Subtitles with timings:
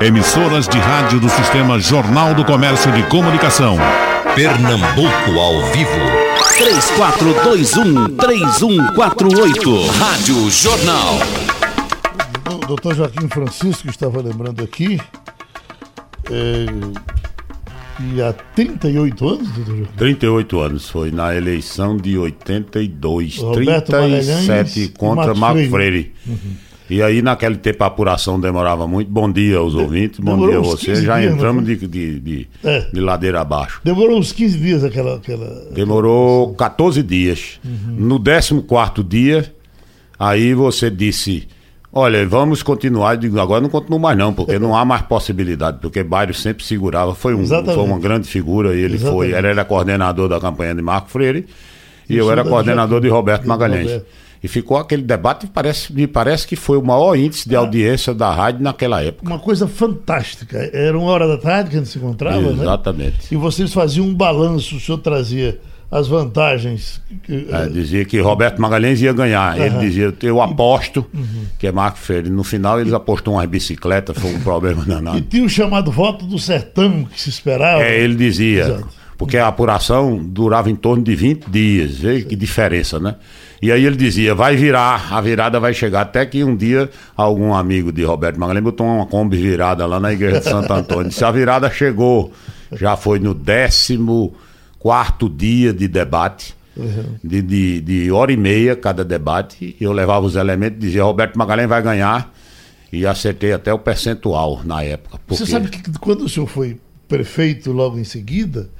[0.00, 3.76] Emissoras de rádio do Sistema Jornal do Comércio de Comunicação.
[4.32, 5.90] Pernambuco ao vivo.
[8.16, 9.88] 3421-3148.
[9.98, 11.18] Rádio Jornal.
[12.54, 15.00] O doutor Joaquim Francisco estava lembrando aqui.
[16.30, 16.66] É,
[18.14, 19.96] e há 38 anos, doutor Joaquim?
[19.96, 23.38] 38 anos, foi na eleição de 82.
[23.38, 25.70] Roberto 37 Magalhães contra Marco Freire.
[25.70, 26.14] Freire.
[26.24, 26.67] Uhum.
[26.90, 29.10] E aí, naquele tempo, a apuração demorava muito.
[29.10, 30.86] Bom dia aos ouvintes, bom dia a você.
[30.86, 31.76] 15 Já dias, não entramos foi?
[31.76, 32.80] de, de, de, É.
[32.90, 33.80] de ladeira abaixo.
[33.84, 35.16] Demorou uns 15 dias aquela.
[35.16, 35.66] aquela...
[35.72, 37.60] Demorou 14 dias.
[37.64, 39.52] No 14 dia,
[40.18, 41.46] aí você disse:
[41.92, 43.14] Olha, vamos continuar.
[43.14, 46.64] Eu digo, agora não continuo mais, não, porque não há mais possibilidade, porque Bairro sempre
[46.64, 47.14] segurava.
[47.14, 47.74] Foi, um, Exatamente.
[47.74, 48.74] foi uma grande figura.
[48.74, 49.36] Ele foi, Exatamente.
[49.36, 51.46] ele era coordenador da campanha de Marco Freire
[52.08, 53.84] e eu era coordenador de Roberto de Magalhães.
[53.90, 54.06] Roberto.
[54.42, 58.14] E ficou aquele debate, e parece, me parece que foi o maior índice de audiência
[58.14, 59.28] da rádio naquela época.
[59.28, 60.58] Uma coisa fantástica.
[60.72, 62.62] Era uma hora da tarde que a gente se encontrava, né?
[62.62, 63.16] Exatamente.
[63.32, 65.58] E vocês faziam um balanço, o senhor trazia
[65.90, 67.00] as vantagens.
[67.24, 69.58] que- É, dizia que Roberto Magalhães ia ganhar.
[69.58, 71.04] Ele dizia, eu aposto,
[71.58, 72.28] que é Marco Freire.
[72.30, 75.20] No final eles apostou umas bicicletas, foi um problema E danado.
[75.22, 77.82] tinha o chamado voto do sertão que se esperava.
[77.82, 78.88] É, ele dizia, Exato.
[79.18, 83.16] Porque a apuração durava em torno de 20 dias, vê que diferença, né?
[83.60, 87.52] E aí ele dizia, vai virar, a virada vai chegar, até que um dia algum
[87.52, 91.08] amigo de Roberto Magalhães botou uma Kombi virada lá na igreja de Santo Antônio.
[91.08, 92.32] Disse, a virada chegou,
[92.72, 93.98] já foi no 14
[94.78, 96.54] quarto dia de debate,
[97.24, 101.36] de, de, de hora e meia cada debate, eu levava os elementos e dizia, Roberto
[101.36, 102.32] Magalhães vai ganhar,
[102.92, 105.18] e acertei até o percentual na época.
[105.26, 108.70] Você porque- sabe que quando o senhor foi prefeito logo em seguida,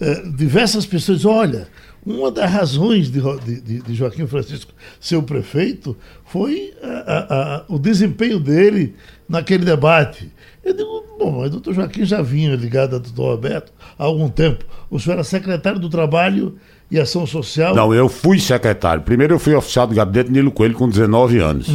[0.00, 1.68] eh, diversas pessoas dizem, olha,
[2.04, 3.20] uma das razões de,
[3.60, 8.94] de- de- Joaquim Francisco ser o prefeito foi a- a- a- o desempenho dele
[9.28, 10.30] naquele debate.
[10.62, 14.28] Eu digo, bom, mas o doutor Joaquim já vinha ligado ao doutor Roberto há algum
[14.28, 14.64] tempo.
[14.90, 16.56] O senhor era secretário do Trabalho
[16.90, 17.74] e Ação Social.
[17.74, 19.02] Não, eu fui secretário.
[19.02, 21.68] Primeiro eu fui oficial do gabinete Nilo Coelho com 19 anos.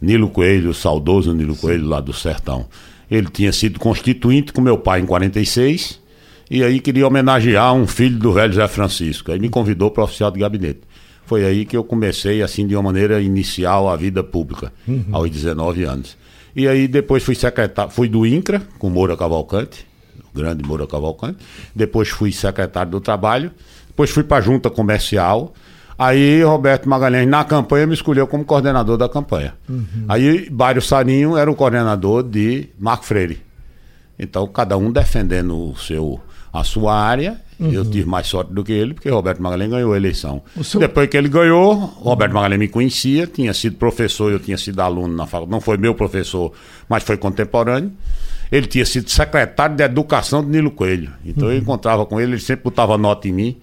[0.00, 2.66] Nilo Coelho, saudoso Nilo Coelho lá do Sertão.
[3.10, 6.00] Ele tinha sido constituinte com meu pai em 46
[6.50, 9.32] e aí queria homenagear um filho do velho Zé Francisco.
[9.32, 10.80] Aí me convidou para oficial de gabinete.
[11.26, 14.72] Foi aí que eu comecei, assim, de uma maneira inicial, a vida pública,
[15.12, 16.16] aos 19 anos.
[16.56, 19.86] E aí depois fui secretário, fui do INCRA, com Moura Cavalcante,
[20.32, 21.38] o grande Moura Cavalcante.
[21.74, 23.52] Depois fui secretário do Trabalho.
[23.88, 25.52] Depois fui para a junta comercial.
[25.98, 29.54] Aí Roberto Magalhães, na campanha, me escolheu como coordenador da campanha.
[30.08, 33.42] Aí Bário Sarinho era o coordenador de Marco Freire.
[34.18, 36.20] Então, cada um defendendo o seu,
[36.52, 37.40] a sua área.
[37.60, 40.42] Eu tive mais sorte do que ele, porque Roberto Magalhães ganhou a eleição.
[40.62, 44.78] Seu- Depois que ele ganhou, Roberto Magalhães me conhecia, tinha sido professor, eu tinha sido
[44.80, 45.50] aluno na faculdade.
[45.50, 46.52] Não foi meu professor,
[46.88, 47.90] mas foi contemporâneo.
[48.52, 51.10] Ele tinha sido secretário de Educação de Nilo Coelho.
[51.24, 53.56] Então eu encontrava com ele, ele sempre botava nota em mim.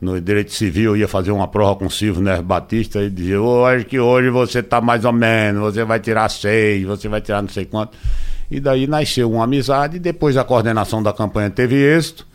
[0.00, 3.40] No direito civil, eu ia fazer uma prova com o Silvio Neves Batista e dizia:
[3.40, 7.42] Hoje que hoje você está mais ou menos, você vai tirar seis, você vai tirar
[7.42, 7.96] não sei quanto.
[8.52, 12.26] E daí nasceu uma amizade, e depois a coordenação da campanha teve êxito.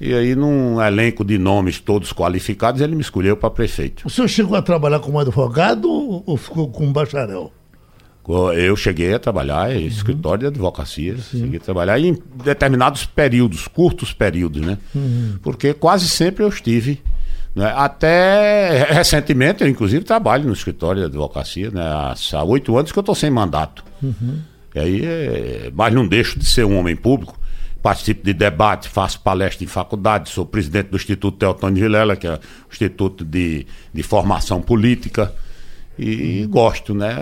[0.00, 4.06] E aí, num elenco de nomes todos qualificados, ele me escolheu para prefeito.
[4.06, 7.52] O senhor chegou a trabalhar como advogado ou ou ficou como bacharel?
[8.56, 14.12] Eu cheguei a trabalhar em escritório de advocacia, cheguei a trabalhar em determinados períodos, curtos
[14.12, 14.78] períodos, né?
[15.42, 17.00] Porque quase sempre eu estive.
[17.54, 17.72] né?
[17.76, 21.82] Até recentemente, eu inclusive trabalho no escritório de advocacia, né?
[21.82, 23.84] Há há oito anos que eu estou sem mandato.
[24.76, 27.40] E aí, é, mas não deixo de ser um homem público.
[27.82, 32.34] Participo de debate, faço palestra em faculdade, sou presidente do Instituto Teotônio Vilela, que é
[32.34, 32.38] o
[32.70, 35.32] Instituto de, de Formação Política.
[35.98, 37.16] E, gosto, né?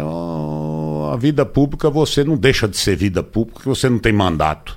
[1.12, 4.76] A vida pública você não deixa de ser vida pública você não tem mandato.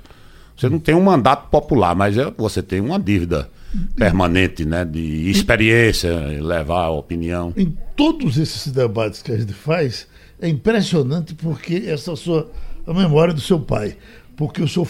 [0.56, 3.50] Você não tem um mandato popular, mas é- você tem uma dívida
[3.96, 4.84] permanente, né?
[4.84, 7.52] De experiência, levar a opinião.
[7.56, 10.06] Em todos esses debates que a gente faz,
[10.40, 12.48] é impressionante porque essa sua
[12.88, 13.96] a memória do seu pai,
[14.34, 14.88] porque o senhor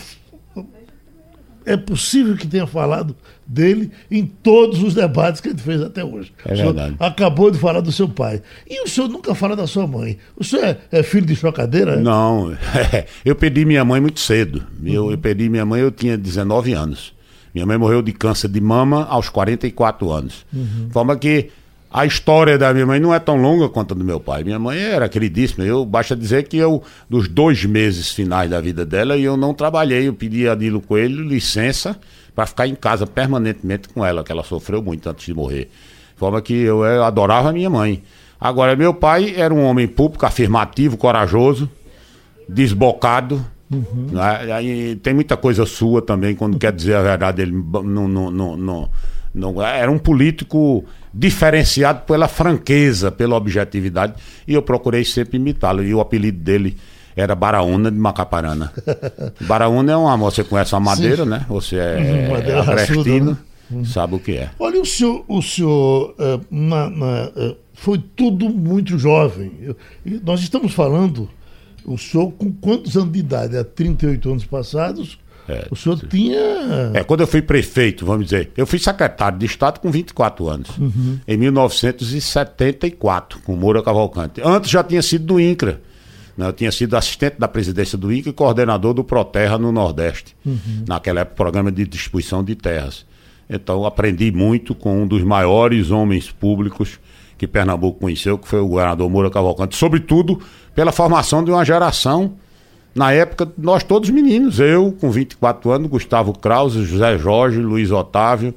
[1.67, 3.15] é possível que tenha falado
[3.47, 6.33] dele em todos os debates que gente fez até hoje.
[6.47, 6.97] É o senhor verdade.
[6.99, 8.41] acabou de falar do seu pai.
[8.69, 10.17] E o senhor nunca fala da sua mãe.
[10.35, 11.95] O senhor é, é filho de chocadeira?
[11.95, 11.97] é?
[12.01, 12.57] Não,
[13.23, 14.65] eu perdi minha mãe muito cedo.
[14.83, 17.13] Eu, eu perdi minha mãe, eu tinha 19 anos.
[17.53, 20.47] Minha mãe morreu de câncer de mama aos 44 anos.
[20.53, 21.51] De forma que
[21.91, 24.45] a história da minha mãe não é tão longa quanto a do meu pai.
[24.45, 25.65] Minha mãe era queridíssima.
[25.65, 30.07] Eu basta dizer que eu, dos dois meses finais da vida dela, eu não trabalhei.
[30.07, 31.99] Eu pedi a Nilo Coelho licença
[32.35, 35.71] para ficar em casa permanentemente com ela, que ela sofreu muito antes de morrer.
[36.13, 38.03] De forma que eu, eh, adorava a minha mãe.
[38.39, 41.69] Agora, meu pai era um homem público, afirmativo, corajoso,
[42.49, 44.53] desbocado, Não é?
[44.53, 48.57] Aí tem muita coisa sua também, quando quer dizer a verdade, ele não, não, não,
[48.57, 48.91] não,
[49.35, 54.15] não- era um político diferenciado pela franqueza, pela objetividade,
[54.47, 55.83] e eu procurei sempre imitá-lo.
[55.83, 56.77] E o apelido dele
[57.17, 58.73] era Baraúna de Macaparana.
[59.47, 60.17] Baraúna é uma.
[60.17, 61.45] Você conhece a madeira, né?
[61.49, 63.37] Você é, madeira agrestino,
[63.71, 64.51] raçuda, sabe o que é.
[64.59, 69.53] Olha, o senhor, o senhor eh, na- na, eh, foi tudo muito jovem.
[69.63, 69.77] Eu-
[70.25, 71.29] nós estamos falando,
[71.85, 73.57] o senhor com quantos anos de idade?
[73.57, 76.39] Há 38 anos passados, É, o senhor tinha.
[76.93, 80.69] É, quando eu fui prefeito, vamos dizer, eu fui secretário de Estado com 24 anos,
[81.27, 84.43] em 1974, com Moura Cavalcante.
[84.45, 85.81] Antes já tinha sido do INCRA,
[86.37, 86.49] né?
[86.49, 90.37] eu tinha sido assistente da presidência do INCRA e coordenador do Proterra no Nordeste,
[90.87, 93.07] naquela época, programa de distribuição de terras.
[93.49, 97.01] Então, aprendi muito com um dos maiores homens públicos
[97.39, 100.39] que Pernambuco conheceu, que foi o governador Moura Cavalcante, sobretudo
[100.75, 102.35] pela formação de uma geração
[102.95, 108.55] na época, nós todos meninos, eu com 24 anos, Gustavo Krause, José Jorge, Luiz Otávio,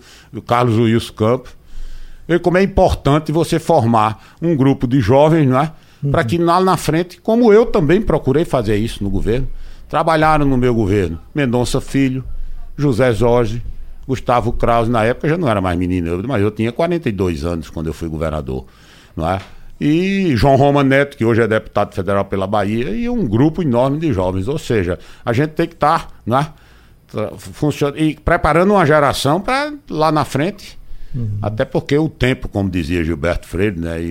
[0.48, 1.52] Carlos Wilson Campos.
[2.28, 5.72] Vê como é importante você formar um grupo de jovens, não é?
[6.10, 9.48] Para que lá na frente, como eu também procurei fazer isso no governo,
[9.88, 11.20] trabalharam no meu governo.
[11.36, 12.24] Mendonça Filho,
[12.76, 13.62] José Jorge,
[14.08, 17.70] Gustavo Krause, na época já não era mais menino, eu- mas eu tinha 42 anos
[17.70, 18.66] quando eu fui governador,
[19.16, 19.40] não é?
[19.84, 23.98] E João Roma Neto, que hoje é deputado federal pela Bahia, e um grupo enorme
[23.98, 24.48] de jovens.
[24.48, 26.46] Ou seja, a gente tem que estar, é?
[27.08, 30.78] Tra- funciona- e preparando uma geração para lá na frente.
[31.42, 34.06] Até porque o tempo, como dizia Gilberto Freire, né, e,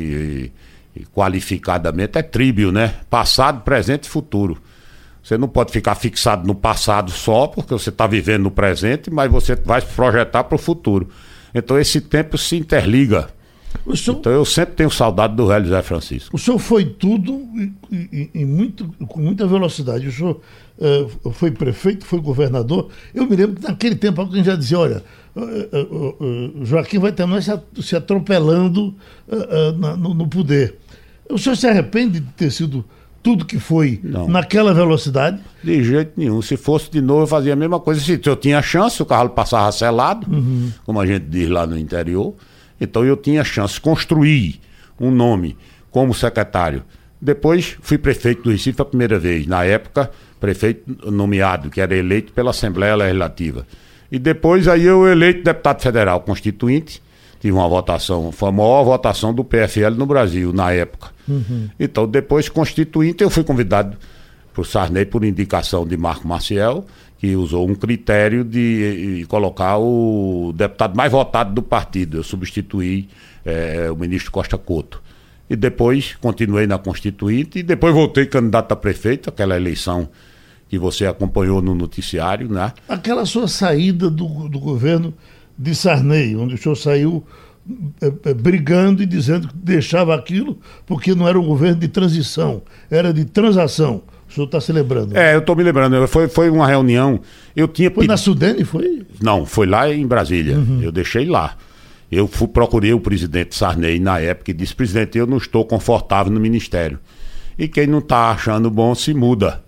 [0.96, 2.94] e- e qualificadamente, é tríbio, né?
[3.08, 4.58] Passado, presente e futuro.
[5.22, 9.30] Você não pode ficar fixado no passado só, porque você está vivendo no presente, mas
[9.30, 11.08] você vai projetar para o futuro.
[11.54, 13.28] Então esse tempo se interliga.
[13.94, 16.34] Senhor, Então eu sempre tenho saudade do velho Zé Francisco.
[16.36, 20.06] o senhor foi tudo e, e- e muito, com muita velocidade.
[20.06, 20.40] O senhor
[20.80, 22.88] eh, foi prefeito, foi governador.
[23.14, 25.02] Eu me lembro que naquele tempo alguém já dizia: olha,
[25.36, 27.42] eh, eh, Joaquim vai terminar
[27.80, 28.94] se, atropelando
[29.78, 30.76] na- no, no poder.
[31.30, 32.84] O senhor se arrepende de ter sido
[33.22, 34.28] tudo que foi Não.
[34.28, 35.40] naquela velocidade?
[35.62, 36.40] De jeito nenhum.
[36.42, 38.00] Se fosse de novo, eu fazia a mesma coisa.
[38.00, 40.26] Se eu tinha chance, o carro passava selado,
[40.84, 42.34] como a gente diz lá no interior.
[42.80, 44.60] Então eu tinha chance de construir
[44.98, 45.56] um nome
[45.90, 46.82] como secretário.
[47.20, 49.46] Depois fui prefeito do Recife a primeira vez.
[49.46, 53.66] Na época, prefeito nomeado, que era eleito pela Assembleia Legislativa.
[54.10, 57.02] E depois aí eu eleito deputado federal constituinte.
[57.38, 61.08] Tive uma votação, foi a maior votação do PFL no Brasil, na época.
[61.78, 63.96] Então, depois constituinte, eu fui convidado
[64.52, 66.84] por Sarney por indicação de Marco Maciel,
[67.20, 72.16] que usou um critério de, colocar o deputado mais votado do partido.
[72.16, 73.10] Eu substituí
[73.44, 75.02] eh, o ministro Costa Couto.
[75.48, 80.08] E depois continuei na Constituinte e depois voltei candidato a prefeito, aquela eleição
[80.66, 82.72] que você acompanhou no noticiário, né?
[82.88, 85.12] Aquela sua saída do, do governo
[85.58, 87.22] de Sarney, onde o senhor saiu
[88.00, 92.62] eh, eh, brigando e dizendo que deixava aquilo porque não era um governo de transição,
[92.90, 94.04] era de transação.
[94.30, 95.16] O senhor está se lembrando?
[95.16, 97.20] É, eu estou me lembrando, foi, foi uma reunião,
[97.56, 99.02] eu tinha Foi na Sudene, foi?
[99.20, 100.56] Não, foi lá em Brasília.
[100.80, 101.56] Eu deixei lá.
[102.10, 106.32] Eu fui, procurei o presidente Sarney na época e disse: presidente, eu não estou confortável
[106.32, 106.98] no ministério.
[107.58, 109.62] E quem não está achando bom se muda.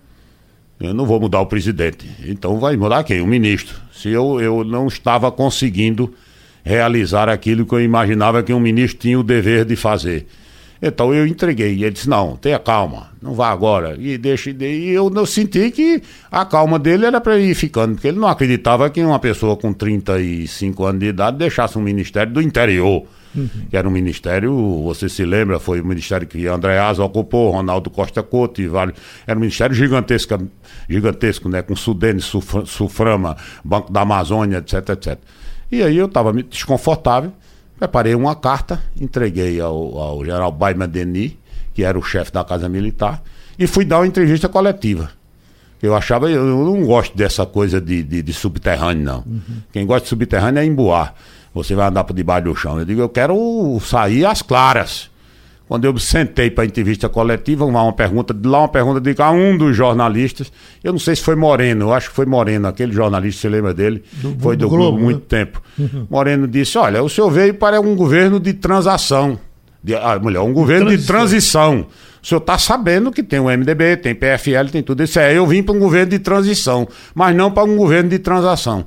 [0.81, 2.09] Eu não vou mudar o presidente.
[2.25, 3.20] Então vai mudar quem?
[3.20, 3.76] O ministro.
[3.92, 6.12] Se eu, eu não estava conseguindo
[6.64, 10.26] realizar aquilo que eu imaginava que um ministro tinha o dever de fazer.
[10.85, 11.75] Então eu entreguei.
[11.77, 13.97] E ele disse: não, tenha calma, não vá agora.
[13.99, 14.51] E deixa.
[14.51, 18.27] E eu não senti que a calma dele era para ir ficando, porque ele não
[18.27, 23.05] acreditava que uma pessoa com 35 anos de idade deixasse um ministério do interior.
[23.71, 27.89] Que era um ministério, você se lembra, foi o ministério que André Asa ocupou, Ronaldo
[27.89, 28.99] Costa Couto e vários.
[29.27, 30.39] Era um ministério gigantesco,
[30.87, 31.62] gigantesco, né?
[31.62, 33.35] Com Sudene, Suf- Suframa,
[33.65, 35.19] Banco da Amazônia, etc, etc.
[35.71, 37.33] E aí eu estava desconfortável.
[37.79, 41.38] Preparei uma carta, entreguei ao, ao general Baima Deni,
[41.75, 43.23] que era o chefe da Casa Militar,
[43.59, 45.11] e fui dar uma entrevista coletiva.
[45.83, 49.25] Eu achava, eu não gosto dessa coisa de, de, de subterrâneo, não.
[49.73, 51.12] Quem gosta de subterrâneo é emboar.
[51.52, 52.79] Você vai andar por debaixo do chão.
[52.79, 55.11] Eu digo, eu quero sair às claras.
[55.73, 59.14] Quando eu sentei para a entrevista coletiva, uma, uma pergunta de lá, uma pergunta de
[59.14, 60.52] cá, um dos jornalistas,
[60.85, 63.73] eu não sei se foi Moreno, eu acho que foi Moreno, aquele jornalista, você lembra
[63.73, 64.05] dele?
[64.38, 65.05] foi do do, Globo, Globo, né?
[65.05, 65.62] muito tempo.
[66.11, 69.38] Moreno disse: Olha, o senhor veio para um governo de transação.
[69.83, 71.87] De, ah, mulher, um governo de transição.
[72.23, 75.19] O senhor está sabendo que tem o MDB, tem PFL, tem tudo isso.
[75.19, 78.85] É, eu vim para um governo de transição, mas não para um governo de transação.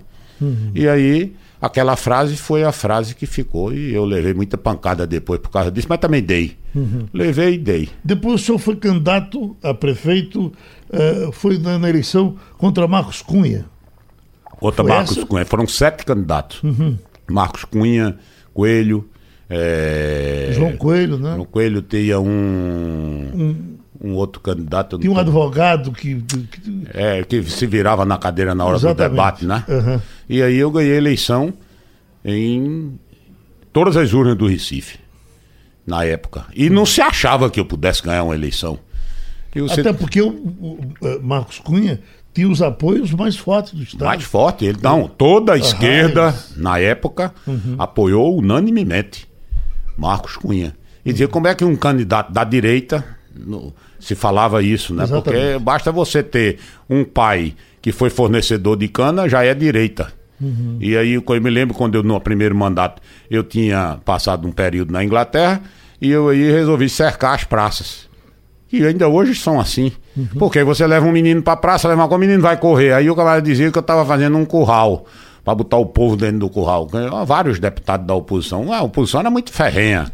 [0.75, 1.33] E aí,
[1.65, 5.71] aquela frase foi a frase que ficou, e eu levei muita pancada depois por causa
[5.71, 6.55] disso, mas também dei.
[7.13, 7.89] Levei e dei.
[8.03, 10.51] Depois o senhor foi candidato a prefeito
[10.91, 13.65] eh, foi na, na eleição contra Marcos Cunha.
[14.59, 15.21] Outra Foi Marcos essa?
[15.21, 15.27] Uhum.
[15.27, 15.45] Cunha.
[15.45, 16.61] Foram sete candidatos.
[17.29, 18.17] Marcos Cunha,
[18.53, 19.09] Coelho.
[19.49, 21.33] é, João Coelho, né?
[21.33, 23.74] João Coelho tinha um, um
[24.13, 24.97] outro candidato.
[24.99, 26.21] Tinha um advogado que.
[26.21, 29.09] que- É, que se virava na cadeira na hora Exatamente.
[29.09, 29.63] do debate, né?
[29.67, 30.01] Aham.
[30.29, 31.53] E aí eu ganhei a eleição
[32.23, 32.99] em
[33.71, 34.99] todas as urnas do Recife,
[35.85, 36.45] na época.
[36.55, 38.79] E não se achava que eu pudesse ganhar uma eleição.
[39.55, 40.79] Você Até porque o, o
[41.21, 42.01] Marcos Cunha
[42.33, 44.03] tinha os apoios mais fortes do Estado.
[44.05, 47.75] mais forte, ele não, toda a esquerda, na época, Uhum.
[47.79, 49.25] apoiou unanimemente
[49.97, 50.75] Marcos Cunha.
[51.05, 55.03] E dizia como é que um candidato da direita no- se falava isso, né?
[55.03, 55.23] Exatamente.
[55.43, 56.59] Porque basta você ter
[56.89, 60.11] um pai que foi fornecedor de cana, já é direita.
[60.41, 60.77] Uhum.
[60.81, 64.91] E aí eu me lembro quando eu no primeiro mandato eu tinha passado um período
[64.91, 65.61] na Inglaterra
[66.01, 68.09] e eu aí resolvi cercar as praças.
[68.71, 69.91] E ainda hoje são assim.
[70.17, 70.27] Uhum.
[70.37, 72.93] Porque você leva um menino pra praça, leva uma o menino vai correr.
[72.93, 75.05] Aí o camarada dizia que eu tava fazendo um curral
[75.43, 76.89] pra botar o povo dentro do curral.
[77.25, 78.73] Vários deputados da oposição.
[78.73, 80.11] Ah, A oposição era muito ferrenha,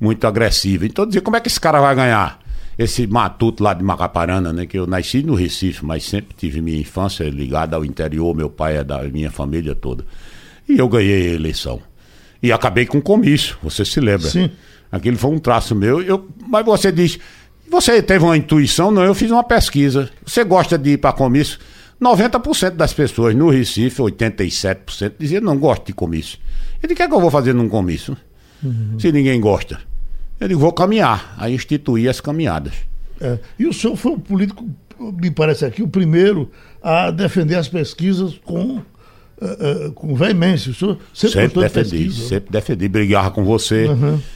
[0.00, 0.84] muito agressiva.
[0.84, 2.38] Então dizia, como é que esse cara vai ganhar?
[2.82, 4.66] Esse matuto lá de Macaparana, né?
[4.66, 8.78] Que eu nasci no Recife, mas sempre tive minha infância ligada ao interior, meu pai
[8.78, 10.04] é da minha família toda.
[10.68, 11.80] E eu ganhei a eleição.
[12.42, 14.28] E acabei com comício, você se lembra?
[14.28, 14.50] Sim.
[14.90, 16.02] Aquele foi um traço meu.
[16.02, 17.18] Eu, mas você diz,
[17.70, 18.90] você teve uma intuição?
[18.90, 20.10] Não, eu fiz uma pesquisa.
[20.26, 21.58] Você gosta de ir para comício?
[22.00, 26.36] 90% das pessoas no Recife, 87%, diziam não gosto de comício.
[26.80, 28.16] Disse, o que é que eu vou fazer num comício?
[28.98, 29.78] Se ninguém gosta.
[30.42, 31.34] Eu digo, vou caminhar.
[31.38, 32.74] Aí instituí as caminhadas.
[33.20, 33.38] É.
[33.58, 34.68] E o senhor foi o político,
[34.98, 36.50] me parece aqui, o primeiro
[36.82, 38.80] a defender as pesquisas com,
[39.40, 40.72] eh, com veemência.
[40.72, 42.26] O senhor sempre, Sempre de defendi, né?
[42.26, 43.86] sempre defendi, brigava com você,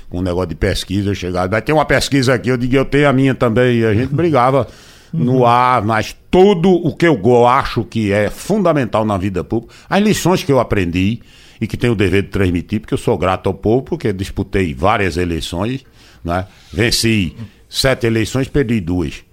[0.09, 2.85] com um negócio de pesquisa, eu chegava, vai ter uma pesquisa aqui, eu digo, eu
[2.85, 4.69] tenho a minha também, e a gente brigava
[5.13, 10.01] no ar, mas tudo o que eu acho que é fundamental na vida pública, as
[10.01, 11.21] lições que eu aprendi
[11.61, 14.75] e que tenho o dever de transmitir, porque eu sou grato ao povo, porque disputei
[14.75, 15.85] várias eleições,
[16.27, 16.47] né?
[16.73, 17.37] venci
[17.69, 19.25] sete eleições, perdi duas.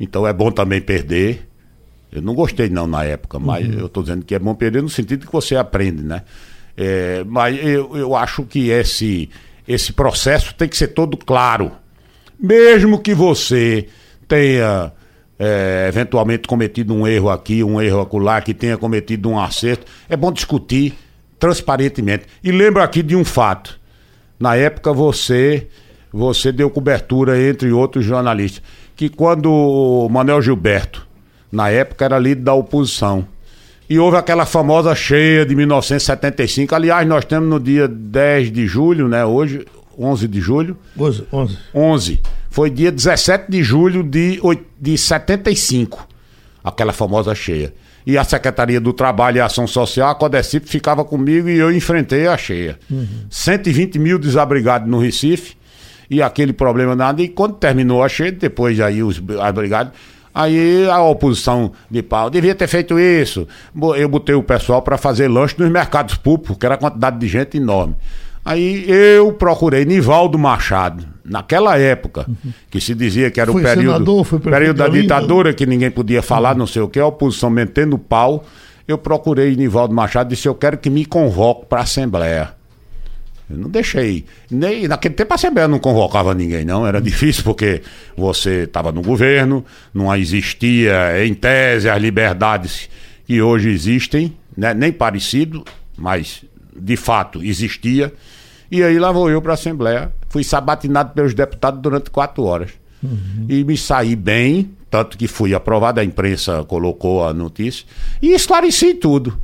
[0.00, 1.48] Então é bom também perder,
[2.10, 4.88] eu não gostei não na época, mas eu estou dizendo que é bom perder no
[4.88, 6.22] sentido que você aprende, né?
[6.76, 9.28] É, mas eu, eu acho que esse,
[9.66, 11.72] esse processo tem que ser todo claro.
[12.40, 13.88] Mesmo que você
[14.26, 14.92] tenha
[15.38, 20.16] é, eventualmente cometido um erro aqui, um erro acolá, que tenha cometido um acerto, é
[20.16, 20.94] bom discutir
[21.38, 22.24] transparentemente.
[22.42, 23.78] E lembro aqui de um fato.
[24.38, 25.66] Na época você
[26.12, 28.62] você deu cobertura entre outros jornalistas
[28.98, 31.06] que quando o Manuel Gilberto
[31.52, 33.26] na época era líder da oposição
[33.88, 36.74] e houve aquela famosa cheia de 1975.
[36.74, 39.64] Aliás, nós temos no dia 10 de julho, né, hoje,
[39.98, 41.58] 11 de julho, 11, 11.
[41.74, 42.20] 11.
[42.50, 44.40] Foi dia 17 de julho de,
[44.80, 46.06] de 75,
[46.62, 47.72] aquela famosa cheia.
[48.06, 52.26] E a Secretaria do Trabalho e Ação Social, a Codecip, ficava comigo e eu enfrentei
[52.26, 52.78] a cheia.
[53.30, 55.57] 120 mil desabrigados no Recife
[56.10, 57.22] e aquele problema nada.
[57.22, 59.92] E quando terminou a cheia, depois aí os abrigados,
[60.34, 63.46] aí a oposição de pau devia ter feito isso.
[63.96, 67.56] Eu botei o pessoal para fazer lanche nos mercados públicos, que era quantidade de gente
[67.56, 67.96] enorme.
[68.44, 72.26] Aí eu procurei Nivaldo Machado, naquela época,
[72.70, 75.02] que se dizia que era Foi o período, senador, foi período da Olinda.
[75.02, 78.44] ditadura, que ninguém podia falar, não sei o que, a oposição metendo pau.
[78.86, 82.57] Eu procurei Nivaldo Machado e disse: Eu quero que me convoque para a Assembleia.
[83.50, 84.24] Eu não deixei.
[84.50, 86.86] Nem, naquele tempo a Assembleia não convocava ninguém, não.
[86.86, 87.82] Era difícil porque
[88.16, 92.90] você estava no governo, não existia, em tese, as liberdades
[93.26, 94.74] que hoje existem, né?
[94.74, 95.64] nem parecido,
[95.96, 96.44] mas
[96.76, 98.12] de fato existia.
[98.70, 100.12] E aí lá vou eu para a Assembleia.
[100.28, 102.70] Fui sabatinado pelos deputados durante quatro horas.
[103.48, 107.86] E me saí bem, tanto que fui aprovado, a imprensa colocou a notícia,
[108.20, 109.38] e esclareci tudo.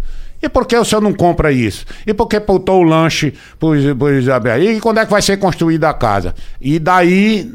[0.44, 1.86] E por que o senhor não compra isso?
[2.06, 3.78] E por que botou o lanche por
[4.12, 4.62] Isabel?
[4.62, 6.34] E quando é que vai ser construída a casa?
[6.60, 7.50] E daí,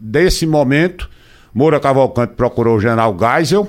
[0.00, 1.10] desse momento,
[1.52, 3.68] Moura Cavalcante procurou o general Geisel,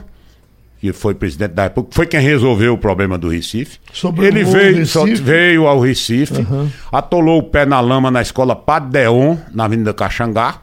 [0.80, 3.78] que foi presidente da República, foi quem resolveu o problema do Recife.
[3.92, 5.22] Sobrevoou Ele o veio, Recife.
[5.22, 6.48] veio ao Recife,
[6.94, 10.62] atolou o pé na lama na escola Padre Deon, na Avenida Caxangá,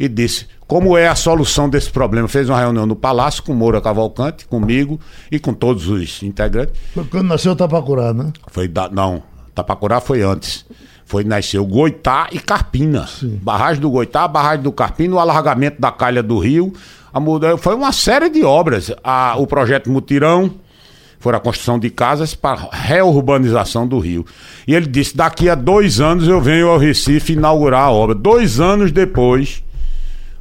[0.00, 2.28] e disse como é a solução desse problema.
[2.28, 6.80] Fez uma reunião no Palácio com Moura Cavalcante, comigo e com todos os integrantes.
[6.94, 8.32] Foi quando nasceu Tapacurá, né?
[8.46, 9.20] Foi da, não,
[9.52, 10.64] Tapacurá foi antes.
[11.04, 13.08] Foi nasceu Goitá e Carpina.
[13.42, 16.72] Barragem do Goitá, barragem do Carpina, o alargamento da calha do rio.
[17.12, 18.92] A muda, foi uma série de obras.
[19.02, 20.52] A, o projeto Mutirão
[21.18, 24.24] foi a construção de casas para reurbanização do rio.
[24.68, 28.14] E ele disse: daqui a dois anos eu venho ao Recife inaugurar a obra.
[28.14, 29.64] Dois anos depois,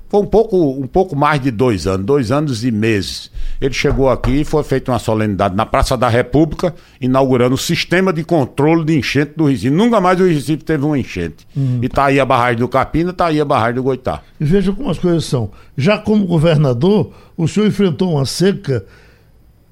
[0.09, 3.29] Foi um pouco, um pouco mais de dois anos, dois anos e meses.
[3.61, 8.11] Ele chegou aqui e foi feita uma solenidade na Praça da República, inaugurando o sistema
[8.11, 9.69] de controle de enchente do Recife.
[9.69, 11.47] Nunca mais o Recife teve uma enchente.
[11.81, 14.21] E tá aí a barragem do Capina, tá aí a barragem do Goitá.
[14.39, 15.51] E veja como as coisas são.
[15.77, 18.83] Já como governador, o senhor enfrentou uma seca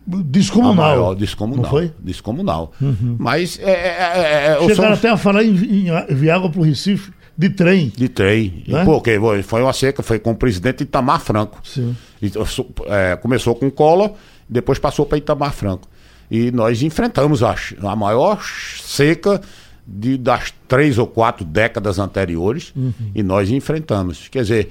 [0.06, 0.76] descomunal.
[0.76, 1.64] maior descomunal.
[1.64, 1.92] Não foi?
[2.00, 2.72] Descomunal.
[3.18, 6.50] Mas é, é, é, é, eu Chegaram sou- até a falar em, em, em água
[6.50, 7.92] para o Recife de trem.
[7.96, 8.64] De trem.
[8.68, 8.84] Né?
[8.84, 11.60] Porque foi- uma seca, foi com o presidente Itamar Franco.
[11.64, 11.96] Sim.
[12.22, 12.32] E,
[12.88, 14.12] é, começou com Collor,
[14.50, 15.88] depois passou para Itamar Franco.
[16.32, 18.42] E nós enfrentamos a, a maior
[18.82, 19.40] seca
[19.86, 22.74] de, das três ou quatro décadas anteriores
[23.16, 24.28] e nós enfrentamos.
[24.30, 24.70] Quer dizer,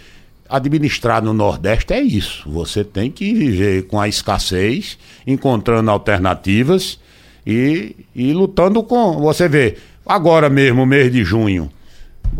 [0.48, 2.42] administrar no Nordeste é isso.
[2.50, 6.98] Você tem que viver com a escassez, encontrando alternativas
[7.46, 9.20] e, e lutando com.
[9.20, 11.70] Você vê, agora mesmo, mês de junho,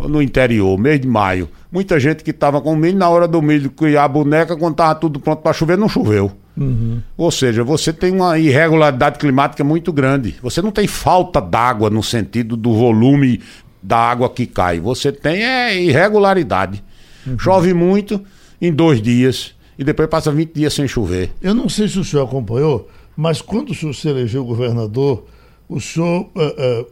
[0.09, 3.71] no interior, mês de maio, muita gente que estava com milho, na hora do milho
[3.71, 6.33] criar a boneca, quando estava tudo pronto para chover, não choveu.
[7.16, 10.37] Ou seja, você tem uma irregularidade climática muito grande.
[10.43, 13.40] Você não tem falta d'água no sentido do volume
[13.83, 14.81] da água que cai.
[14.81, 16.83] Você tem é irregularidade.
[17.38, 18.23] Chove muito
[18.61, 21.31] em dois dias e depois passa 20 dias sem chover.
[21.43, 25.26] Eu não sei se o senhor acompanhou, mas quando o senhor se elegeu governador,
[25.69, 26.87] o senhor eh,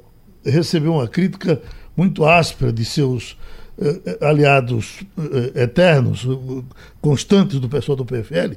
[0.44, 1.62] eh, recebeu uma crítica
[1.96, 3.36] muito áspera de seus
[3.80, 5.00] eh, eh, aliados
[5.56, 6.26] eh, eternos,
[7.00, 8.54] constantes do pessoal do PFL,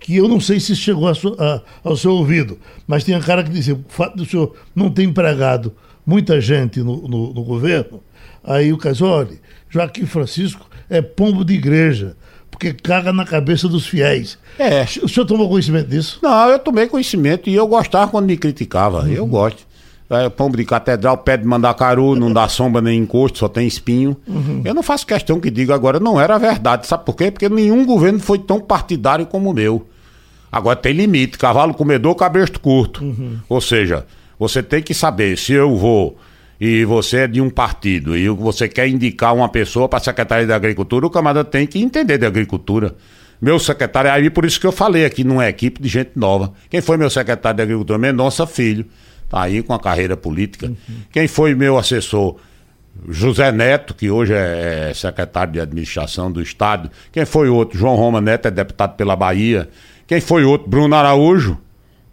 [0.00, 3.50] que eu não sei se chegou a a- ao seu ouvido, mas tinha cara que
[3.50, 5.72] dizia, o fato do senhor não ter empregado
[6.06, 8.02] muita gente no, no- no governo,
[8.42, 12.16] aí o Casoli, Joaquim Francisco é pombo de igreja,
[12.50, 14.38] porque caga na cabeça dos fiéis.
[14.58, 14.84] É.
[15.02, 16.20] O senhor tomou conhecimento disso?
[16.22, 19.10] Não, eu tomei conhecimento e eu gostava quando me criticava.
[19.10, 19.66] Eu gosto.
[20.10, 24.16] É, pombo de catedral, pé de mandacaru, não dá sombra nem encosto, só tem espinho.
[24.64, 26.86] Eu não faço questão que diga agora, não era verdade.
[26.86, 27.30] Sabe por quê?
[27.30, 29.86] Porque nenhum governo foi tão partidário como o meu.
[30.52, 33.02] Agora tem limite, cavalo comedor, cabresto curto.
[33.48, 34.06] Ou seja,
[34.38, 36.16] você tem que saber se eu vou
[36.60, 40.54] e você é de um partido e você quer indicar uma pessoa para secretária da
[40.54, 42.94] Agricultura, o camarada tem que entender de agricultura.
[43.40, 46.52] Meu secretário, aí por isso que eu falei aqui numa equipe de gente nova.
[46.70, 47.98] Quem foi meu secretário de Agricultura?
[47.98, 48.86] Mendonça Filho.
[49.34, 50.72] Aí com a carreira política.
[51.10, 52.36] Quem foi meu assessor?
[53.08, 56.90] José Neto, que hoje é, é secretário de administração do Estado.
[57.10, 57.76] Quem foi outro?
[57.76, 59.68] João Roma Neto, é deputado pela Bahia.
[60.06, 60.68] Quem foi outro?
[60.68, 61.58] Bruno Araújo,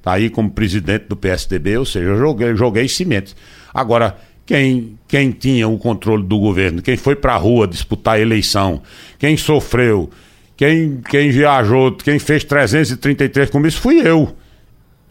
[0.01, 3.35] tá aí como presidente do PSDB, ou seja, eu joguei, joguei cimentos.
[3.71, 8.81] Agora, quem, quem tinha o controle do governo, quem foi pra rua disputar a eleição,
[9.19, 10.09] quem sofreu,
[10.57, 14.35] quem, quem viajou, quem fez 333 comícios, fui eu.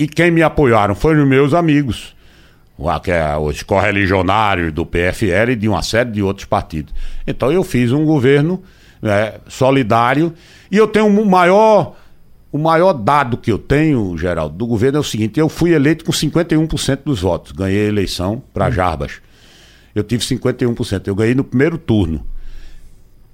[0.01, 2.17] E quem me apoiaram foram os meus amigos
[3.03, 6.95] que é os correligionários do PFL e de uma série de outros partidos.
[7.27, 8.63] Então eu fiz um governo
[9.03, 10.33] né, solidário
[10.71, 11.95] e eu tenho o maior
[12.51, 16.05] o maior dado que eu tenho, Geraldo, do governo é o seguinte: eu fui eleito
[16.07, 19.21] com 51% dos votos, ganhei a eleição para Jarbas.
[19.95, 22.25] Eu tive 51%, eu ganhei no primeiro turno.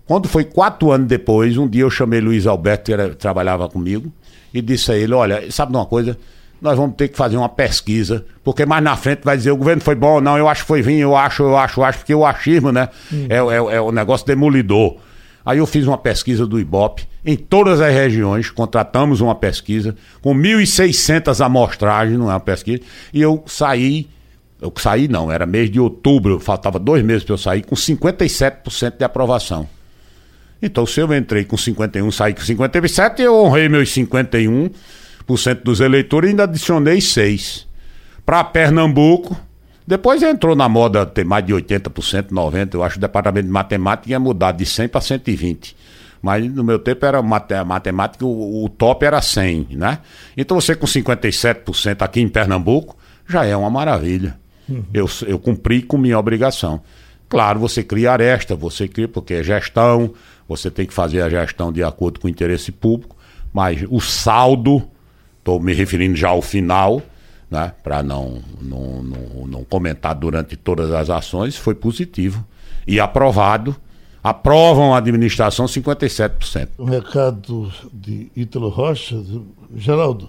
[0.07, 4.13] Quando foi quatro anos depois, um dia eu chamei Luiz Alberto, que era- trabalhava comigo,
[4.53, 6.19] e disse a ele: Olha, sabe de uma coisa?
[6.61, 9.83] Nós vamos ter que fazer uma pesquisa, porque mais na frente vai dizer o governo
[9.83, 12.15] foi bom, não, eu acho que foi vinho, eu acho, eu acho, eu acho, porque
[12.15, 12.89] o achismo, né?
[13.29, 14.97] É, é, é o negócio demolidor.
[15.45, 20.35] Aí eu fiz uma pesquisa do Ibope em todas as regiões, contratamos uma pesquisa com
[20.35, 24.09] 1.600 amostragens, não é uma pesquisa, e eu saí,
[24.61, 28.97] eu saí não, era mês de outubro, faltava dois meses para eu sair, com 57%
[28.97, 29.69] de aprovação.
[30.61, 34.73] Então, se eu entrei com 51, saí com 57, eu honrei meus 51%
[35.65, 37.67] dos eleitores ainda adicionei 6.
[38.25, 39.37] Para Pernambuco,
[39.87, 42.75] depois entrou na moda ter mais de 80%, 90%.
[42.75, 45.77] Eu acho que o departamento de matemática ia mudar de 100 para 120.
[46.23, 49.99] Mas no meu tempo era mate- matemática, o, o top era 100, né?
[50.37, 52.97] Então você com 57% aqui em Pernambuco
[53.29, 54.37] já é uma maravilha.
[54.93, 56.81] Eu, eu cumpri com minha obrigação.
[57.29, 60.13] Claro, você cria aresta, você cria, porque é gestão,
[60.49, 63.17] você tem que fazer a gestão de acordo com o interesse público,
[63.53, 64.83] mas o saldo,
[65.47, 67.01] estou me referindo já ao final,
[67.49, 72.45] né, para não, não, não, não comentar durante todas as ações, foi positivo.
[72.85, 73.75] E aprovado,
[74.23, 76.71] aprovam a administração 57%.
[76.81, 79.23] Um recado de Ítalo Rocha.
[79.77, 80.29] Geraldo,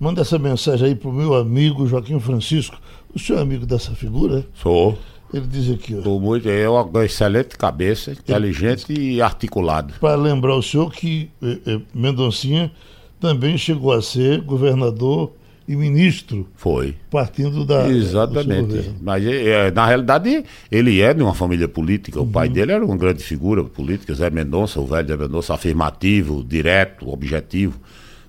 [0.00, 2.78] manda essa mensagem aí pro meu amigo Joaquim Francisco.
[3.14, 4.46] O senhor é amigo dessa figura?
[4.54, 4.98] Sou.
[5.34, 6.02] Ele diz aqui, ó.
[6.02, 9.94] Sou muito, é uma excelente cabeça, inteligente e articulado.
[10.00, 12.70] Para lembrar o senhor que eh, eh, Mendoncinha
[13.20, 15.32] também chegou a ser governador
[15.68, 16.46] e ministro.
[16.54, 16.94] Foi.
[17.10, 17.88] Partindo da.
[17.88, 18.94] Exatamente.
[19.00, 22.20] Mas é, na realidade ele é de uma família política.
[22.20, 22.30] O uhum.
[22.30, 27.10] pai dele era uma grande figura política, Zé Mendonça, o velho Zé Mendonça, afirmativo, direto,
[27.10, 27.80] objetivo.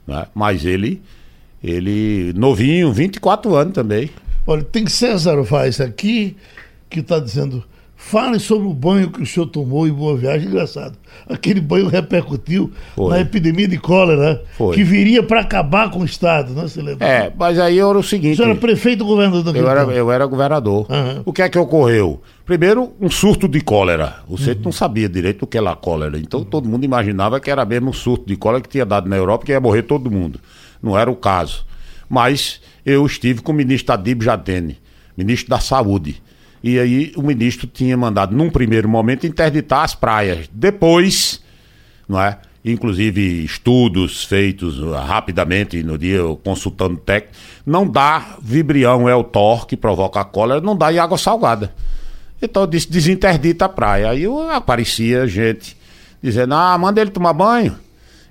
[0.05, 0.25] Né?
[0.33, 1.01] Mas ele,
[1.63, 4.09] ele, novinho, 24 anos também.
[4.45, 6.35] Olha, tem César Vaz aqui
[6.89, 7.63] que está dizendo
[7.99, 10.47] Fale sobre o banho que o senhor tomou em Boa Viagem.
[10.47, 10.95] Engraçado.
[11.27, 13.09] Aquele banho repercutiu Foi.
[13.09, 14.75] na epidemia de cólera, Foi.
[14.75, 16.61] que viria para acabar com o Estado, né?
[16.61, 17.05] Você lembra?
[17.05, 18.33] É, mas aí era o seguinte.
[18.33, 20.85] O senhor era prefeito ou governador eu era, eu era governador.
[20.87, 21.23] Uhum.
[21.25, 22.21] O que é que ocorreu?
[22.45, 24.17] Primeiro, um surto de cólera.
[24.27, 24.65] O centro uhum.
[24.65, 26.19] não sabia direito o que era cólera.
[26.19, 29.17] Então todo mundo imaginava que era mesmo um surto de cólera que tinha dado na
[29.17, 30.39] Europa, que ia morrer todo mundo.
[30.81, 31.65] Não era o caso.
[32.07, 34.77] Mas eu estive com o ministro Adib Jadene,
[35.17, 36.21] ministro da Saúde
[36.63, 40.49] e aí o ministro tinha mandado, num primeiro momento, interditar as praias.
[40.51, 41.41] Depois,
[42.07, 42.39] não é?
[42.65, 49.77] Inclusive estudos feitos rapidamente no dia, consultando técnico, não dá vibrião, é o tor que
[49.77, 51.73] provoca a cólera, não dá em água salgada.
[52.41, 54.09] Então eu disse, desinterdita a praia.
[54.09, 55.77] Aí aparecia gente
[56.21, 57.77] dizendo, ah, manda ele tomar banho.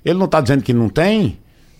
[0.05, 1.37] Ele não está dizendo que não tem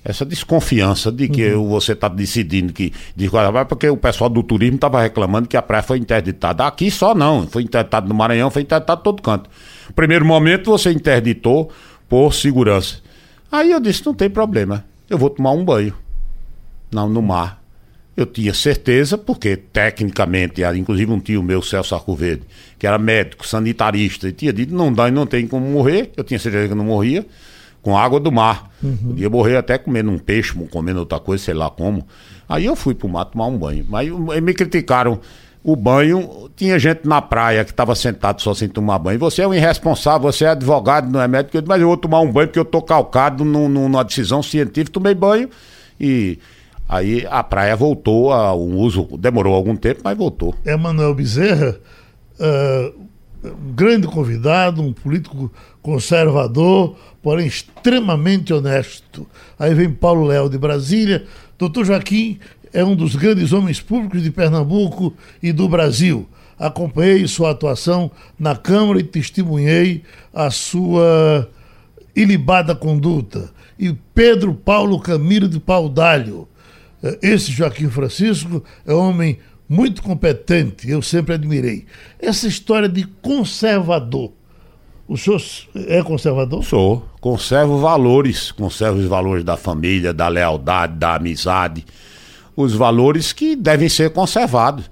[0.07, 1.67] essa desconfiança de que uhum.
[1.67, 3.29] você está decidindo que de
[3.67, 6.65] porque o pessoal do turismo estava reclamando que a praia foi interditada.
[6.65, 9.49] Aqui só não, foi interditado no Maranhão, foi interditado todo canto.
[9.93, 11.69] Primeiro momento você interditou
[12.07, 12.99] por segurança.
[13.51, 15.93] Aí eu disse, não tem problema, eu vou tomar um banho
[16.89, 17.61] não, no mar.
[18.15, 22.43] Eu tinha certeza, porque tecnicamente, inclusive um tio meu, Celso Arcoverde,
[22.79, 26.23] que era médico, sanitarista, e tinha dito, não dá e não tem como morrer, eu
[26.23, 27.25] tinha certeza que não morria
[27.87, 28.69] com água do mar.
[28.83, 28.97] Uhum.
[28.97, 32.05] Podia morrer até comendo um peixe, comendo outra coisa, sei lá como.
[32.49, 33.85] Aí eu fui pro mar tomar um banho.
[33.87, 34.11] Mas
[34.43, 35.21] me criticaram
[35.63, 39.17] o banho, tinha gente na praia que estava sentado só sem tomar banho.
[39.19, 42.29] Você é um irresponsável, você é advogado, não é médico, mas eu vou tomar um
[42.29, 45.49] banho porque eu tô calcado no, numa decisão científica, tomei banho
[45.97, 46.39] e
[46.89, 50.53] aí a praia voltou a um uso, demorou algum tempo, mas voltou.
[50.65, 51.77] Emanuel Bezerra,
[52.37, 53.07] uh,
[53.45, 55.49] um grande convidado, um político
[55.87, 59.25] conservador, porém extremamente honesto.
[59.57, 61.25] Aí vem Paulo Léo de Brasília.
[61.57, 62.39] Doutor Joaquim
[62.73, 66.27] é um dos grandes homens públicos de Pernambuco e do Brasil.
[66.59, 71.49] Acompanhei sua atuação na Câmara e testemunhei a sua
[72.13, 73.49] ilibada conduta.
[73.79, 76.49] E Pedro Paulo Camilo de Paudalho.
[77.21, 81.85] Esse Joaquim Francisco é homem muito competente, eu sempre admirei.
[82.19, 84.33] Essa história de conservador.
[85.07, 85.41] O senhor
[85.87, 86.63] é conservador?
[86.65, 87.05] Sou.
[87.21, 88.51] Conservo valores.
[88.51, 91.85] Conservo os valores da família, da lealdade, da amizade.
[92.55, 94.89] Os valores que devem ser conservados.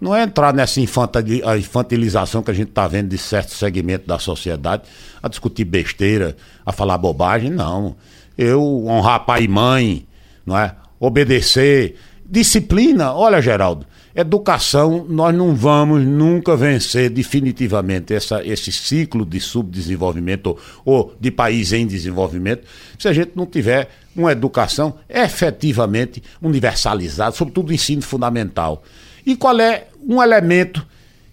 [0.00, 4.82] Não é entrar nessa infantilização que a gente está vendo de certo segmento da sociedade,
[5.22, 7.96] a discutir besteira, a falar bobagem, não.
[8.36, 10.06] Eu honrar pai e mãe,
[10.44, 10.76] não é?
[11.00, 11.96] Obedecer.
[12.28, 20.56] Disciplina, olha, Geraldo, Educação, nós não vamos nunca vencer definitivamente essa, esse ciclo de subdesenvolvimento
[20.86, 22.64] ou, de país em desenvolvimento
[22.98, 28.82] se a gente não tiver uma educação efetivamente universalizada, sobretudo o ensino fundamental.
[29.26, 30.86] E qual é um elemento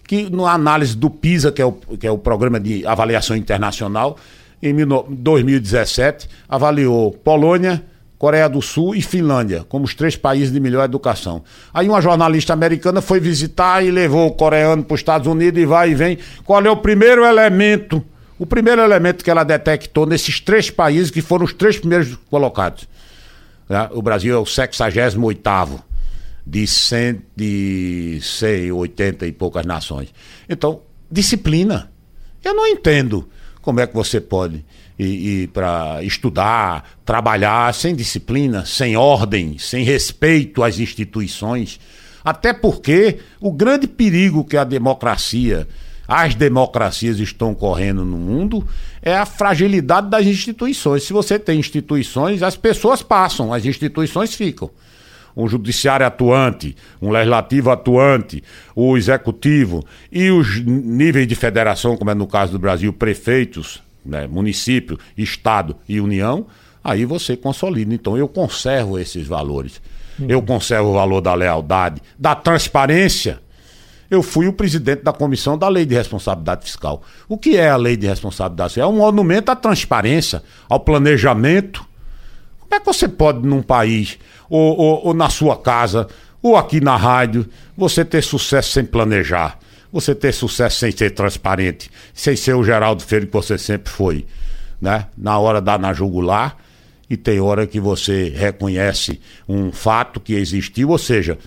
[0.06, 4.18] que, na análise do PISA, que é o, que é o Programa de Avaliação Internacional,
[4.62, 4.74] em
[5.08, 7.82] 2017, avaliou Polônia,
[8.18, 11.42] Coreia do Sul e Finlândia, como os três países de melhor educação.
[11.72, 15.66] Aí uma jornalista americana foi visitar e levou o coreano para os Estados Unidos e
[15.66, 16.18] vai e vem.
[16.44, 18.04] Qual é o primeiro elemento?
[18.38, 22.88] O primeiro elemento que ela detectou nesses três países que foram os três primeiros colocados.
[23.68, 23.88] Né?
[23.92, 25.84] O Brasil é o 68
[26.46, 30.12] de 180 e poucas nações.
[30.48, 31.90] Então, disciplina.
[32.44, 33.28] Eu não entendo
[33.62, 34.62] como é que você pode
[34.98, 41.80] e, e para estudar, trabalhar sem disciplina, sem ordem, sem respeito às instituições.
[42.24, 45.68] Até porque o grande perigo que a democracia,
[46.08, 48.66] as democracias estão correndo no mundo
[49.02, 51.02] é a fragilidade das instituições.
[51.02, 54.70] Se você tem instituições, as pessoas passam, as instituições ficam
[55.36, 58.42] um judiciário atuante, um legislativo atuante,
[58.74, 64.26] o executivo e os níveis de federação, como é no caso do Brasil, prefeitos, né,
[64.26, 66.46] município, estado e união,
[66.82, 67.94] aí você consolida.
[67.94, 69.80] Então eu conservo esses valores.
[70.18, 70.26] Uhum.
[70.28, 73.40] Eu conservo o valor da lealdade, da transparência.
[74.10, 77.02] Eu fui o presidente da comissão da Lei de Responsabilidade Fiscal.
[77.28, 78.90] O que é a Lei de Responsabilidade Fiscal?
[78.90, 81.84] É um monumento à transparência, ao planejamento.
[82.60, 86.06] Como é que você pode, num país, ou, ou, ou na sua casa,
[86.42, 89.58] ou aqui na rádio, você ter sucesso sem planejar?
[89.94, 94.26] Você ter sucesso sem ser transparente, sem ser o Geraldo Feiro que você sempre foi,
[94.80, 95.06] né?
[95.16, 96.56] Na hora da na jugular
[97.08, 101.38] e tem hora que você reconhece um fato que existiu, ou seja,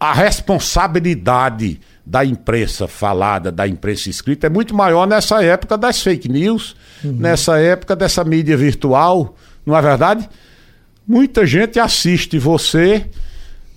[0.00, 6.28] a responsabilidade da imprensa falada, da imprensa escrita, é muito maior nessa época das fake
[6.28, 7.12] news, uhum.
[7.12, 10.28] nessa época dessa mídia virtual, não é verdade?
[11.06, 13.06] Muita gente assiste você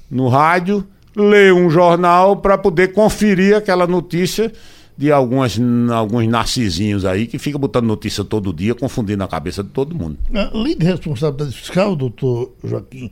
[0.10, 4.52] no rádio, lê um jornal para poder conferir aquela notícia
[4.98, 5.60] de algumas,
[5.92, 10.18] alguns narcisinhos aí que fica botando notícia todo dia, confundindo a cabeça de todo mundo.
[10.34, 13.12] A lei de responsabilidade fiscal, doutor Joaquim,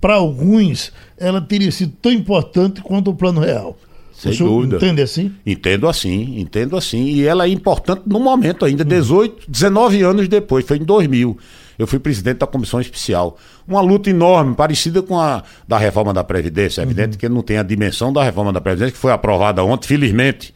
[0.00, 3.78] para alguns, ela teria sido tão importante quanto o plano real.
[4.12, 4.76] Sem dúvida.
[4.76, 5.32] Entende assim?
[5.44, 7.04] Entendo assim, entendo assim.
[7.06, 11.36] E ela é importante no momento ainda, 18, 19 anos depois, foi em 2000.
[11.82, 13.36] Eu fui presidente da comissão especial.
[13.66, 16.80] Uma luta enorme, parecida com a da reforma da Previdência.
[16.80, 17.18] É evidente uhum.
[17.18, 20.54] que não tem a dimensão da reforma da Previdência, que foi aprovada ontem, felizmente.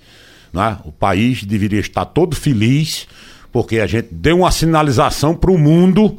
[0.53, 0.77] Né?
[0.85, 3.09] O país deveria estar todo feliz,
[3.51, 6.17] porque a gente deu uma sinalização para o mundo,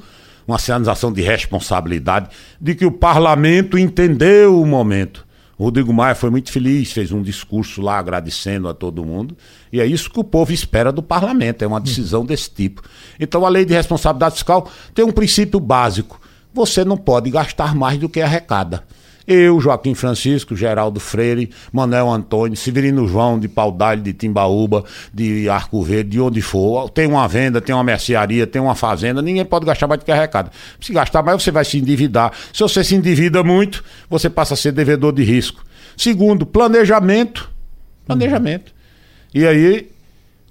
[0.48, 5.27] uma sinalização de responsabilidade, de que o parlamento entendeu o momento.
[5.58, 9.36] O Rodrigo Maia foi muito feliz, fez um discurso lá agradecendo a todo mundo.
[9.74, 12.84] E é isso que o povo espera do parlamento, é uma decisão desse tipo.
[13.20, 16.22] Então a lei de responsabilidade fiscal tem um princípio básico:
[16.54, 18.84] você não pode gastar mais do que arrecada.
[19.28, 25.84] Eu, Joaquim Francisco, Geraldo Freire, Manuel Antônio, Severino João de Paudalho, de Timbaúba, de Arco
[25.84, 26.90] Verde, de onde for.
[26.90, 30.12] Tem uma venda, tem uma mercearia, tem uma fazenda, ninguém pode gastar mais do que
[30.14, 30.50] arrecada.
[30.80, 32.32] Se gastar mais, você vai se endividar.
[32.54, 35.62] Se você se endivida muito, você passa a ser devedor de risco.
[35.98, 37.50] Segundo, planejamento.
[38.06, 38.74] Planejamento.
[39.34, 39.92] E aí,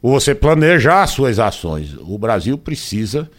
[0.03, 1.97] você planejar suas ações.
[1.99, 3.31] O Brasil precisa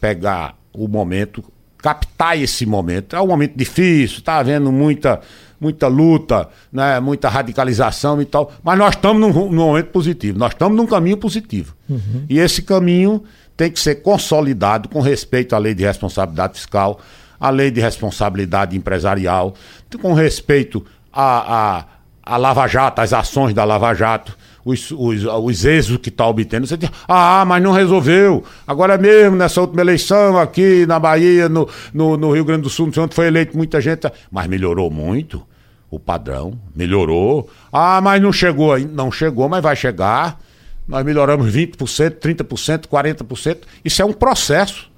[0.00, 1.42] pegar o momento
[1.86, 3.14] captar esse momento.
[3.14, 5.20] É um momento difícil, está havendo muita,
[5.60, 10.50] muita luta, né, muita radicalização e tal, mas nós estamos num, num momento positivo, nós
[10.50, 11.76] estamos num caminho positivo.
[11.88, 12.24] Uhum.
[12.28, 13.22] E esse caminho
[13.56, 16.98] tem que ser consolidado com respeito à lei de responsabilidade fiscal,
[17.38, 19.54] à lei de responsabilidade empresarial,
[20.02, 25.64] com respeito à, à, à Lava Jato, às ações da Lava Jato os, os, os
[25.64, 26.66] êxitos que está obtendo.
[26.66, 28.42] Você diz, ah, mas não resolveu.
[28.66, 32.90] Agora mesmo, nessa última eleição aqui na Bahia, no, no, no Rio Grande do Sul,
[32.98, 35.46] onde foi eleito muita gente, mas melhorou muito
[35.88, 37.48] o padrão, melhorou.
[37.72, 38.92] Ah, mas não chegou ainda.
[38.92, 40.40] Não chegou, mas vai chegar.
[40.88, 43.58] Nós melhoramos 20%, 30%, 40%.
[43.84, 44.90] Isso é um processo.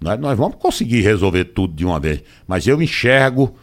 [0.00, 2.22] Nós, nós vamos conseguir resolver tudo de uma vez.
[2.48, 3.54] Mas eu enxergo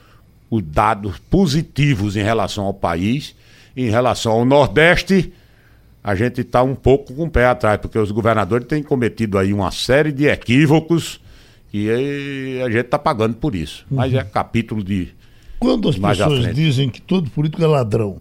[0.47, 3.35] os dados positivos em relação ao país
[3.75, 5.33] em relação ao Nordeste,
[6.03, 9.53] a gente está um pouco com o pé atrás, porque os governadores têm cometido aí
[9.53, 11.19] uma série de equívocos
[11.73, 13.85] e a gente está pagando por isso.
[13.89, 13.97] Uhum.
[13.97, 15.09] Mas é capítulo de.
[15.59, 18.19] Quando as pessoas dizem que todo político é ladrão,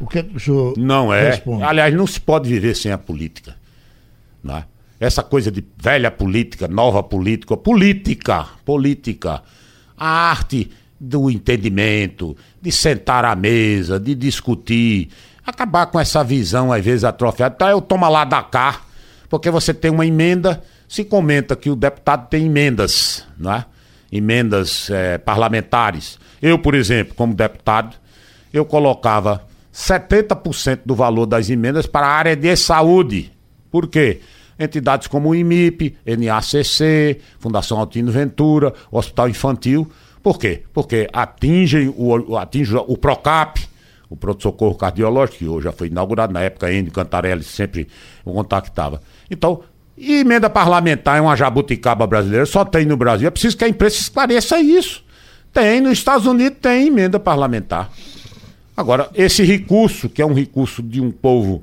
[0.00, 1.30] o que é que o senhor Não é.
[1.30, 1.62] Responde?
[1.62, 3.54] Aliás, não se pode viver sem a política.
[4.42, 4.64] Não é?
[4.98, 9.42] Essa coisa de velha política, nova política, política, política.
[9.96, 15.08] A arte do entendimento, de sentar à mesa, de discutir,
[15.46, 17.54] acabar com essa visão, às vezes, atrofiada.
[17.54, 18.82] Então, eu tomo lá da cá,
[19.30, 23.64] porque você tem uma emenda, se comenta que o deputado tem emendas, não é?
[24.12, 26.18] Emendas é, parlamentares.
[26.42, 27.96] Eu, por exemplo, como deputado,
[28.52, 33.32] eu colocava 70% do valor das emendas para a área de saúde.
[33.70, 34.20] Por quê?
[34.58, 39.90] Entidades como o IMIP, NACC, Fundação Altino Ventura, Hospital Infantil,
[40.22, 40.62] por quê?
[40.72, 43.66] Porque atingem o, atinge o PROCAP,
[44.08, 47.88] o pronto-socorro cardiológico, que hoje já foi inaugurado, na época Enio Cantarelli sempre
[48.24, 49.00] o contactava.
[49.30, 49.62] Então,
[49.96, 53.28] emenda parlamentar é uma jabuticaba brasileira, só tem no Brasil.
[53.28, 55.02] É preciso que a imprensa esclareça isso.
[55.52, 57.90] Tem, nos Estados Unidos tem emenda parlamentar.
[58.76, 61.62] Agora, esse recurso, que é um recurso de um povo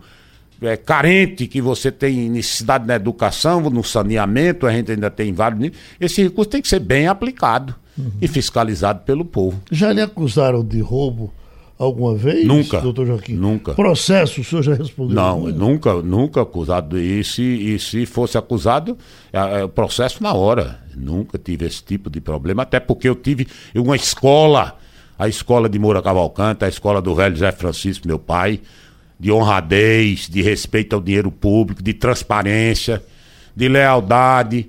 [0.62, 5.72] é, carente, que você tem necessidade na educação, no saneamento, a gente ainda tem vários.
[6.00, 8.12] Esse recurso tem que ser bem aplicado uhum.
[8.22, 9.62] e fiscalizado pelo povo.
[9.72, 11.34] Já lhe acusaram de roubo
[11.78, 13.34] alguma vez, nunca, doutor Joaquim?
[13.34, 13.74] Nunca.
[13.74, 15.16] Processo, o senhor já respondeu?
[15.16, 17.00] Não, nunca, nunca acusado.
[17.00, 18.98] E se, e se fosse acusado,
[19.32, 20.80] é, é, processo na hora.
[20.96, 24.76] Nunca tive esse tipo de problema, até porque eu tive uma escola,
[25.18, 28.60] a escola de Moura Cavalcante, a escola do velho Zé Francisco, meu pai,
[29.20, 33.04] de honradez, de respeito ao dinheiro público, de transparência,
[33.56, 34.68] de lealdade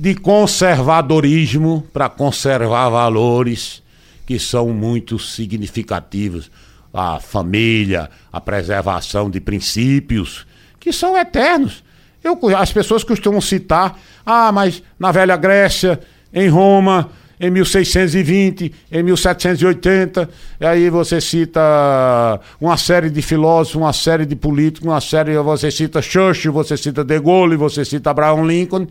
[0.00, 3.82] de conservadorismo para conservar valores
[4.24, 6.50] que são muito significativos.
[6.92, 10.46] A família, a preservação de princípios
[10.80, 11.84] que são eternos.
[12.24, 16.00] Eu, as pessoas costumam citar, ah, mas na velha Grécia,
[16.32, 23.92] em Roma, em 1620, em 1780, e aí você cita uma série de filósofos, uma
[23.92, 28.46] série de políticos, uma série, você cita Churchill, você cita De Gaulle, você cita Abraham
[28.46, 28.86] Lincoln,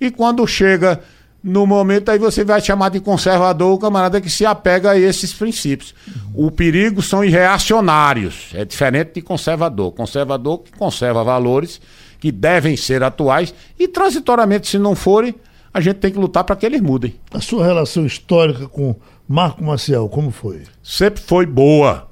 [0.00, 1.00] e quando chega
[1.42, 5.32] no momento aí você vai chamar de conservador o camarada que se apega a esses
[5.32, 5.94] princípios.
[6.34, 9.92] O perigo são os reacionários, é diferente de conservador.
[9.92, 11.80] Conservador que conserva valores
[12.20, 15.34] que devem ser atuais e transitoriamente, se não forem,
[15.72, 17.14] a gente tem que lutar para que eles mudem.
[17.30, 18.96] A sua relação histórica com
[19.28, 20.62] Marco Maciel, como foi?
[20.82, 22.08] Sempre foi boa,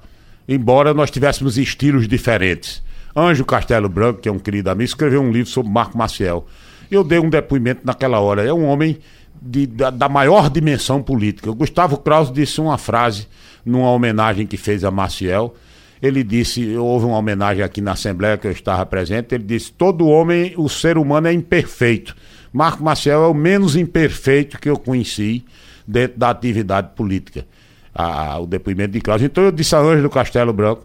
[0.48, 2.82] embora nós tivéssemos estilos diferentes.
[3.16, 6.46] Anjo Castelo Branco, que é um querido amigo, escreveu um livro sobre Marco Maciel.
[6.90, 8.42] Eu dei um depoimento naquela hora.
[8.42, 8.98] É um homem
[9.40, 11.50] de, da, da, maior dimensão política.
[11.50, 13.26] O Gustavo Krause disse uma frase
[13.64, 15.54] numa homenagem que fez a Maciel.
[16.00, 20.06] Ele disse, houve uma homenagem aqui na Assembleia que eu estava presente, ele disse, todo
[20.06, 22.14] homem, o ser humano é imperfeito.
[22.52, 25.44] Marco Maciel é o menos imperfeito que eu conheci
[25.86, 27.46] dentro da atividade política.
[27.94, 29.24] A, o depoimento de Krause.
[29.24, 30.84] Então eu disse a Ângelo Castelo Branco,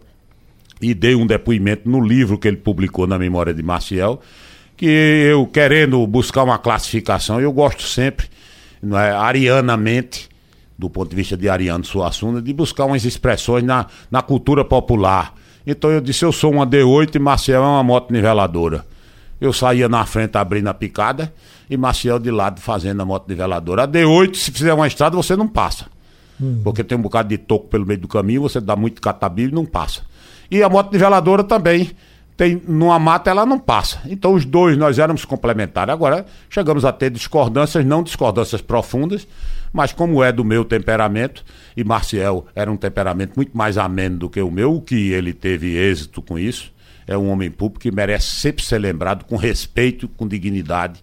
[0.82, 4.20] e dei um depoimento no livro que ele publicou na memória de Maciel,
[4.82, 8.26] que eu querendo buscar uma classificação, eu gosto sempre,
[8.82, 10.28] não é, arianamente,
[10.76, 15.36] do ponto de vista de Ariano Suassuna, de buscar umas expressões na, na cultura popular.
[15.64, 18.84] Então eu disse, eu sou uma D8 e Maciel é uma moto niveladora.
[19.40, 21.32] Eu saía na frente abrindo a picada
[21.70, 23.84] e Maciel de lado fazendo a moto niveladora.
[23.84, 25.86] A D8, se fizer uma estrada, você não passa.
[26.40, 26.60] Hum.
[26.64, 29.54] Porque tem um bocado de toco pelo meio do caminho, você dá muito catabilho e
[29.54, 30.00] não passa.
[30.50, 31.92] E a moto niveladora também
[32.36, 34.00] tem numa mata ela não passa.
[34.06, 35.92] Então os dois nós éramos complementares.
[35.92, 39.26] Agora chegamos a ter discordâncias, não discordâncias profundas,
[39.72, 41.44] mas como é do meu temperamento,
[41.76, 45.32] e Marcial era um temperamento muito mais ameno do que o meu, o que ele
[45.32, 46.72] teve êxito com isso
[47.06, 51.02] é um homem público que merece sempre ser lembrado com respeito, com dignidade.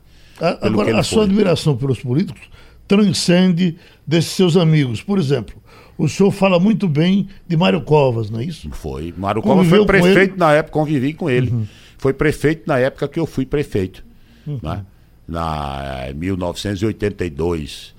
[0.61, 2.49] agora, a sua admiração pelos políticos
[2.87, 5.01] transcende desses seus amigos.
[5.01, 5.55] Por exemplo,
[5.99, 8.69] o senhor fala muito bem de Mário Covas, não é isso?
[8.71, 9.13] Foi.
[9.17, 11.51] Mário Covas foi prefeito na época, convivi com ele.
[11.51, 11.67] Uhum.
[11.97, 14.01] Foi prefeito na época que eu fui prefeito.
[14.47, 14.61] Uhum.
[14.63, 14.85] Né?
[15.27, 17.93] Na 1982.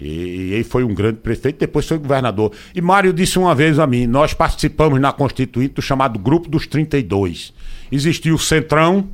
[0.00, 2.52] Eh, e, ele foi um grande prefeito, depois foi governador.
[2.74, 6.66] E Mário disse uma vez a mim: nós participamos na Constituinte do chamado Grupo dos
[6.66, 7.52] 32.
[7.92, 9.10] Existia o Centrão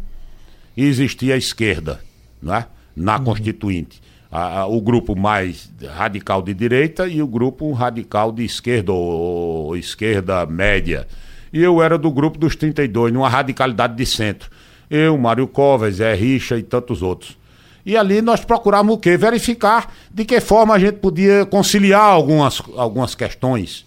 [0.77, 2.01] e existia a esquerda,
[2.41, 2.69] não é?
[2.95, 3.25] Na uhum.
[3.25, 4.01] Constituinte.
[4.31, 9.69] A, a, o grupo mais radical de direita e o grupo radical de esquerda ou,
[9.69, 11.07] ou esquerda média.
[11.53, 14.51] E eu era do grupo dos 32, numa radicalidade de centro.
[14.91, 17.39] Eu, Mário Covas, Zé Richa e tantos outros.
[17.85, 19.17] E ali nós procuramos o quê?
[19.17, 23.87] Verificar de que forma a gente podia conciliar algumas, algumas questões.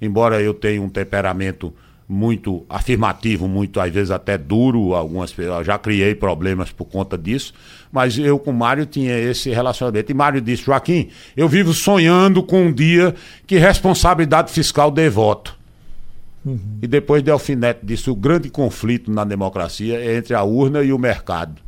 [0.00, 1.72] Embora eu tenha um temperamento
[2.08, 7.52] muito afirmativo, muito às vezes até duro, algumas já criei problemas por conta disso,
[7.90, 10.10] mas eu com o Mário tinha esse relacionamento.
[10.10, 13.14] E Mário disse: Joaquim, eu vivo sonhando com um dia
[13.46, 15.56] que responsabilidade fiscal dê voto.
[16.44, 16.78] Uhum.
[16.80, 20.92] E depois de Alfinete disse: o grande conflito na democracia é entre a urna e
[20.92, 21.66] o mercado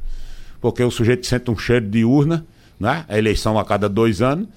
[0.61, 2.45] porque o sujeito sente um cheiro de urna,
[2.79, 3.05] né?
[3.09, 4.49] a eleição a cada dois anos.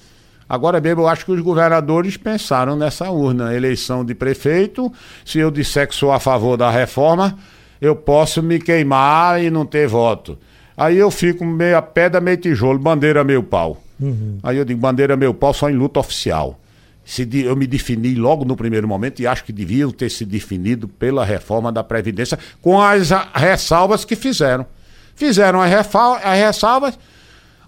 [0.51, 3.55] Agora mesmo, eu acho que os governadores pensaram nessa urna.
[3.55, 4.91] Eleição de prefeito,
[5.23, 7.37] se eu disser que sou a favor da reforma,
[7.79, 10.37] eu posso me queimar e não ter voto.
[10.75, 13.81] Aí eu fico meia pedra, meio tijolo, bandeira meio pau.
[13.97, 14.39] Uhum.
[14.43, 16.59] Aí eu digo, bandeira meio pau só em luta oficial.
[17.05, 20.85] Se eu me defini logo no primeiro momento e acho que deviam ter se definido
[20.85, 24.65] pela reforma da Previdência, com as ressalvas que fizeram.
[25.15, 26.99] Fizeram as, as ressalvas.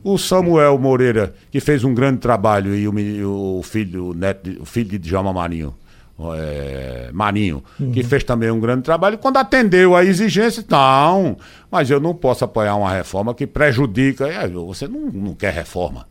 [0.03, 4.65] O Samuel Moreira, que fez um grande trabalho, e o, o filho, o, neto, o
[4.65, 5.73] filho de Djalma Marinho,
[6.35, 7.91] é, Marinho, uhum.
[7.91, 11.37] que fez também um grande trabalho, quando atendeu a exigência, não,
[11.71, 14.27] mas eu não posso apoiar uma reforma que prejudica.
[14.27, 16.07] É, você não, não quer reforma.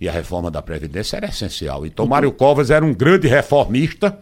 [0.00, 1.84] E a reforma da Previdência era essencial.
[1.84, 2.10] Então, uhum.
[2.10, 4.18] Mário Covas era um grande reformista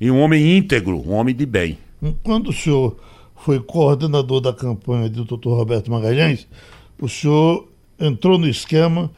[0.00, 1.78] e um homem íntegro, um homem de bem.
[2.22, 2.96] Quando o senhor
[3.36, 5.48] foi coordenador da campanha do Dr.
[5.48, 6.46] Roberto Magalhães,
[7.00, 9.10] o senhor entrou no esquema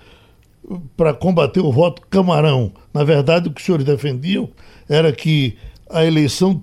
[0.96, 2.72] para combater o voto camarão.
[2.92, 4.48] Na verdade, o que os senhores defendiam
[4.88, 5.56] era que
[5.88, 6.60] a eleição,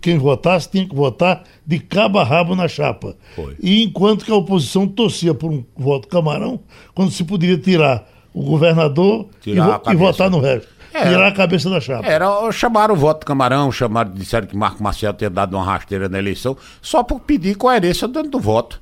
[0.00, 3.16] quem votasse tinha que votar de cabo a rabo na chapa.
[3.34, 3.56] Foi.
[3.60, 6.60] E enquanto que a oposição torcia por um voto camarão,
[6.94, 10.68] quando se poderia tirar o governador e, vo e, votar no resto.
[10.92, 12.06] É, Tirar a cabeça da chapa.
[12.06, 16.18] Era, chamaram o voto Camarão, chamaram, disseram que Marco Marcel tinha dado uma rasteira na
[16.18, 18.80] eleição, só por pedir coerência dentro do voto.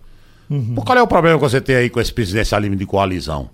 [0.51, 0.75] Uhum.
[0.77, 3.51] Qual é o problema que você tem aí com esse presidencialismo de coalizão?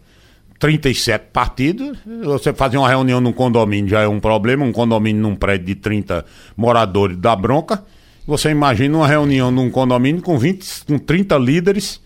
[0.58, 5.34] 37 partidos, você fazer uma reunião num condomínio já é um problema, um condomínio num
[5.34, 6.24] prédio de 30
[6.56, 7.84] moradores da bronca.
[8.26, 12.00] Você imagina uma reunião num condomínio com 20, com 30 líderes.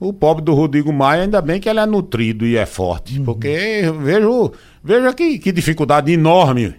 [0.00, 3.18] O pobre do Rodrigo Maia, ainda bem que ele é nutrido e é forte.
[3.18, 3.24] Uhum.
[3.24, 4.52] Porque vejo
[4.84, 6.74] Veja que, que dificuldade enorme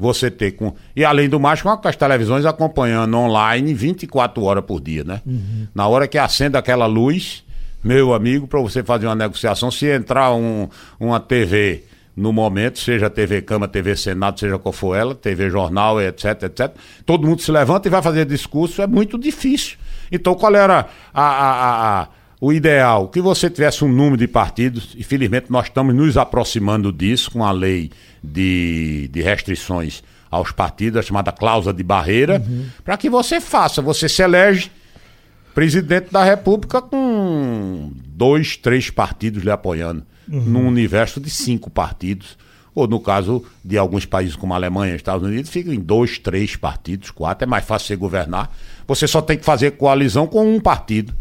[0.00, 0.74] você ter com.
[0.96, 5.20] E além do mais, com as televisões acompanhando online 24 horas por dia, né?
[5.26, 5.68] Uhum.
[5.74, 7.44] Na hora que acende aquela luz,
[7.84, 11.84] meu amigo, para você fazer uma negociação, se entrar um, uma TV
[12.16, 16.72] no momento, seja TV Cama, TV Senado, seja qual for ela, TV Jornal, etc, etc,
[17.04, 19.78] todo mundo se levanta e vai fazer discurso, é muito difícil.
[20.10, 22.08] Então, qual era a, a, a,
[22.40, 23.08] o ideal?
[23.08, 27.44] Que você tivesse um número de partidos, e felizmente nós estamos nos aproximando disso com
[27.44, 27.90] a lei
[28.22, 32.66] de, de restrições aos partidos, a chamada cláusula de barreira, uhum.
[32.84, 34.70] para que você faça, você se elege
[35.54, 40.40] presidente da República com dois, três partidos lhe apoiando, uhum.
[40.40, 42.38] num universo de cinco partidos.
[42.72, 46.18] Ou no caso de alguns países como a Alemanha e Estados Unidos, fica em dois,
[46.18, 48.56] três partidos, quatro, é mais fácil você governar.
[48.86, 51.12] Você só tem que fazer coalizão com um partido.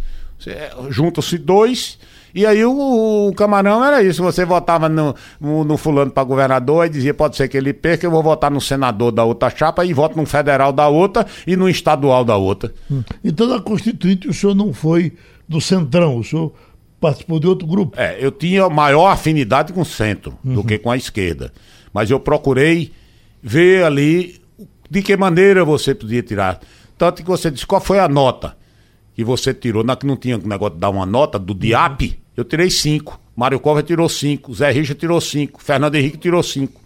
[0.89, 1.97] Juntam-se dois
[2.33, 4.21] e aí o, o, camarão era isso.
[4.23, 8.05] Você votava no, no, no fulano para governador e dizia, pode ser que ele perca,
[8.05, 11.55] eu vou votar no senador da outra chapa e voto no federal da outra e
[11.55, 12.73] no estadual da outra.
[12.89, 13.03] Hum.
[13.23, 15.13] Então na Constituinte o senhor não foi
[15.47, 16.53] do Centrão, o senhor
[16.99, 17.99] participou de outro grupo.
[17.99, 20.55] É, eu tinha maior afinidade com o centro uhum.
[20.55, 21.51] do que com a esquerda.
[21.93, 22.91] Mas eu procurei
[23.41, 24.39] ver ali
[24.89, 26.59] de que maneira você podia tirar.
[26.97, 28.57] Tanto que você disse, qual foi a nota?
[29.19, 32.45] Que você tirou, na que não tinha negócio de dar uma nota do DIAP, eu
[32.45, 33.19] tirei cinco.
[33.35, 36.79] Mário Cova tirou cinco, Zé Richa tirou cinco, Fernando Henrique tirou cinco.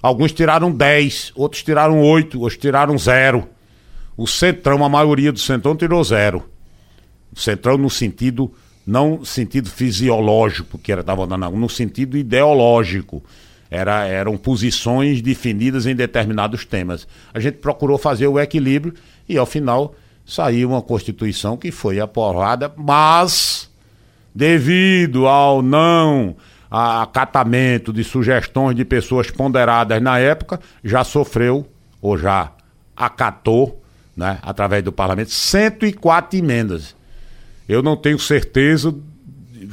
[0.00, 3.48] Alguns tiraram dez, outros tiraram oito, outros tiraram zero.
[4.16, 6.48] O Centrão, a maioria do Centrão tirou zero.
[7.34, 8.52] O Centrão no sentido,
[8.86, 13.20] não sentido fisiológico, que era estava dando, no sentido ideológico.
[13.68, 17.08] Era, eram posições definidas em determinados temas.
[17.34, 18.94] A gente procurou fazer o equilíbrio
[19.28, 19.96] e, ao final,
[20.32, 23.70] saiu uma Constituição que foi aprovada, mas
[24.34, 26.34] devido ao não
[26.70, 31.66] acatamento de sugestões de pessoas ponderadas na época, já sofreu
[32.00, 32.50] ou já
[32.96, 33.82] acatou,
[34.16, 36.96] né, através do parlamento, 104 emendas.
[37.68, 38.94] Eu não tenho certeza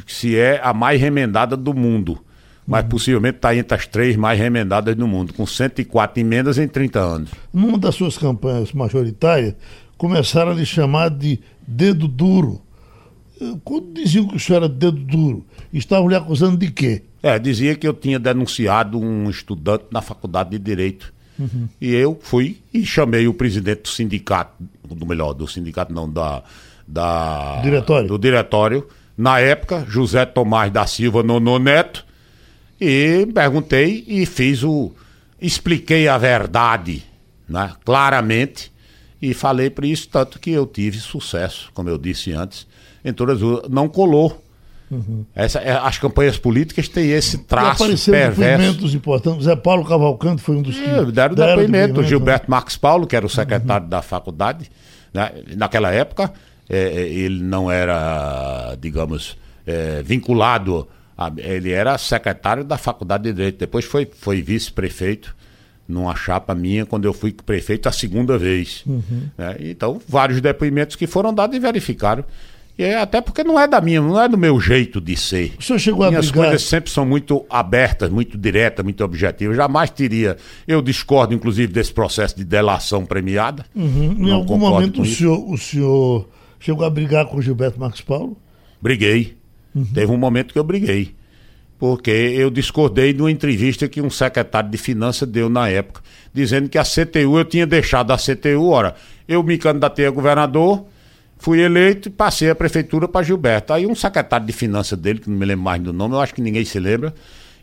[0.06, 2.20] se é a mais remendada do mundo,
[2.68, 2.90] mas uhum.
[2.90, 7.32] possivelmente está entre as três mais remendadas do mundo, com 104 emendas em 30 anos.
[7.54, 9.56] Numa das suas campanhas majoritárias,
[10.00, 12.62] começaram a lhe chamar de dedo duro.
[13.64, 17.04] Quando diziam que o senhor era dedo duro, estavam lhe acusando de quê?
[17.22, 21.14] É, dizia que eu tinha denunciado um estudante na faculdade de Direito.
[21.38, 21.68] Uhum.
[21.80, 26.44] E eu fui e chamei o presidente do sindicato, do melhor, do sindicato não, da,
[26.88, 28.08] da diretório.
[28.08, 28.88] do diretório,
[29.18, 32.06] na época, José Tomás da Silva Nono Neto,
[32.80, 34.94] e perguntei e fiz o.
[35.42, 37.04] expliquei a verdade,
[37.48, 38.72] né, claramente
[39.22, 42.66] e falei para isso, tanto que eu tive sucesso, como eu disse antes,
[43.04, 43.70] em todas as.
[43.70, 44.44] Não colou.
[44.90, 45.24] Uhum.
[45.36, 49.44] Essa, é, as campanhas políticas têm esse traço depoimentos importantes.
[49.44, 50.84] Zé Paulo Cavalcante foi um dos que.
[50.84, 51.66] É, deram, deram depoimento.
[51.68, 52.04] depoimento.
[52.04, 52.50] Gilberto né?
[52.50, 53.90] Marques Paulo, que era o secretário uhum.
[53.90, 54.72] da faculdade,
[55.14, 55.32] né?
[55.56, 56.34] naquela época,
[56.68, 60.88] é, é, ele não era, digamos, é, vinculado.
[61.16, 63.60] A, ele era secretário da faculdade de Direito.
[63.60, 65.36] Depois foi, foi vice-prefeito
[65.90, 68.84] numa chapa minha quando eu fui prefeito a segunda vez.
[68.86, 69.24] Uhum.
[69.38, 69.58] Né?
[69.62, 72.24] Então, vários depoimentos que foram dados e verificaram.
[72.78, 75.54] E é até porque não é da minha, não é do meu jeito de ser.
[75.60, 76.50] O senhor chegou Minhas a brigar...
[76.50, 79.58] coisas sempre são muito abertas, muito diretas, muito objetivas.
[79.58, 80.38] Jamais teria.
[80.66, 83.66] Eu discordo, inclusive, desse processo de delação premiada.
[83.76, 84.16] Uhum.
[84.18, 88.38] Em algum momento o senhor, o senhor chegou a brigar com o Gilberto Marcos Paulo?
[88.82, 89.36] Briguei.
[89.76, 89.86] Uhum.
[89.94, 91.19] Teve um momento que eu briguei
[91.80, 96.02] porque eu discordei de uma entrevista que um secretário de Finanças deu na época,
[96.34, 100.86] dizendo que a CTU, eu tinha deixado a CTU, ora, eu me candidatei a governador,
[101.38, 103.72] fui eleito e passei a prefeitura para Gilberto.
[103.72, 106.36] Aí um secretário de Finanças dele, que não me lembro mais do nome, eu acho
[106.36, 107.16] que ninguém se lembra,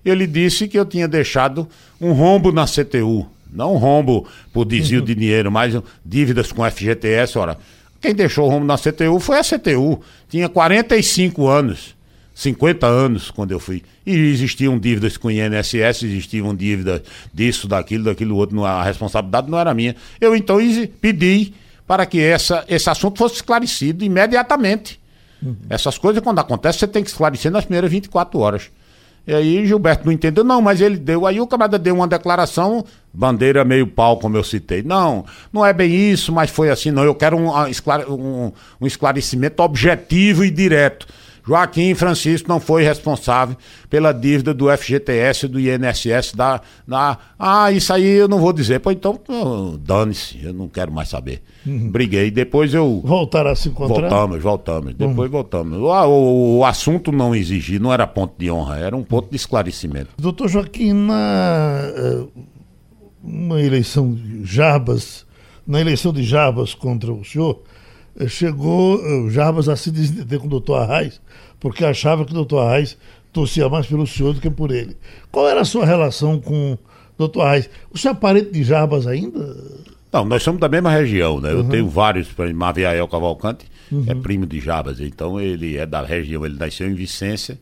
[0.03, 1.69] ele disse que eu tinha deixado
[2.01, 3.27] um rombo na CTU.
[3.53, 7.59] Não um rombo por desvio de dinheiro, mas dívidas com FGTS, ora.
[8.01, 10.01] Quem deixou o rombo na CTU foi a CTU.
[10.29, 11.97] Tinha 45 anos.
[12.37, 13.83] 50 anos quando eu fui.
[14.05, 17.01] E existiam dívidas com o INSS, existiam dívidas
[17.33, 18.63] disso, daquilo, daquilo outro.
[18.63, 19.97] A responsabilidade não era minha.
[20.21, 20.59] Eu então
[21.01, 21.55] pedi
[21.87, 25.01] para que essa, esse assunto fosse esclarecido imediatamente.
[25.43, 25.57] Uhum.
[25.71, 28.71] Essas coisas, quando acontecem, você tem que esclarecer nas primeiras 24 horas.
[29.27, 31.27] E aí Gilberto não entendeu, não, mas ele deu.
[31.27, 32.85] Aí o camarada deu uma declaração,
[33.15, 34.83] bandeira meio pau, como eu citei.
[34.83, 37.03] Não, não é bem isso, mas foi assim, não.
[37.03, 37.49] Eu quero um,
[38.11, 41.07] um, um esclarecimento objetivo e direto.
[41.47, 43.57] Joaquim Francisco não foi responsável
[43.89, 47.19] pela dívida do FGTS e do INSS da, da.
[47.39, 48.81] Ah, isso aí eu não vou dizer.
[48.81, 49.21] Pois então,
[49.81, 51.41] dane-se, eu não quero mais saber.
[51.65, 51.91] Uhum.
[51.91, 52.33] Briguei.
[52.33, 53.01] Depois eu.
[53.05, 54.09] Voltaram a se encontrar?
[54.09, 54.91] Voltamos, voltamos.
[54.99, 55.09] Uhum.
[55.09, 55.79] Depois voltamos.
[55.79, 59.37] O, o, o, assunto não exigia, não era ponto de honra, era um ponto de
[59.37, 60.11] esclarecimento.
[60.19, 62.29] Doutor Joaquim, na uh,
[63.23, 65.25] uma eleição de Jarbas,
[65.67, 67.76] na eleição de Jarbas contra o senhor eh,
[68.29, 71.21] chegou eh, Jarbas a se desentender com o doutor Arraes,
[71.61, 72.97] porque achava que o doutor Arraes
[73.33, 74.97] torcia mais pelo senhor do que por ele.
[75.31, 76.79] Qual era a sua relação com o
[77.19, 77.69] doutor Arraes?
[77.91, 79.57] O senhor é parente de Jarbas ainda?
[80.13, 81.53] Não, nós somos da mesma região, né?
[81.53, 83.67] Eu tenho vários, por exemplo, Maviael Cavalcante
[84.07, 87.59] é primo de Jabas, então ele é da região, ele nasceu em Vicência,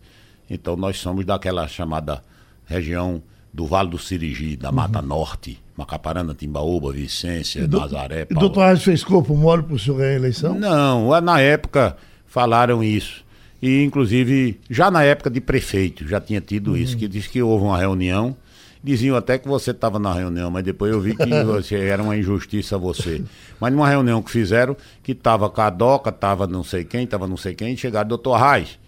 [0.48, 2.22] então nós somos daquela chamada
[2.64, 8.40] região do Vale do Sirigi, da Mata Norte, Macaparana, Timbaúba, Vicência, Nazaré, E o Paulo.
[8.40, 10.58] doutor Arraes fez corpo mole para o senhor ganhar a eleição?
[10.58, 11.96] Não, na época
[12.26, 13.24] falaram isso.
[13.60, 17.64] E, inclusive, já na época de prefeito, já tinha tido isso, que disse que houve
[17.64, 18.36] uma reunião.
[18.82, 22.16] Diziam até que você estava na reunião, mas depois eu vi que você, era uma
[22.16, 23.24] injustiça você.
[23.58, 27.54] Mas numa reunião que fizeram, que estava Cadoca, estava não sei quem, estava não sei
[27.54, 28.78] quem, chegaram, doutor Reis,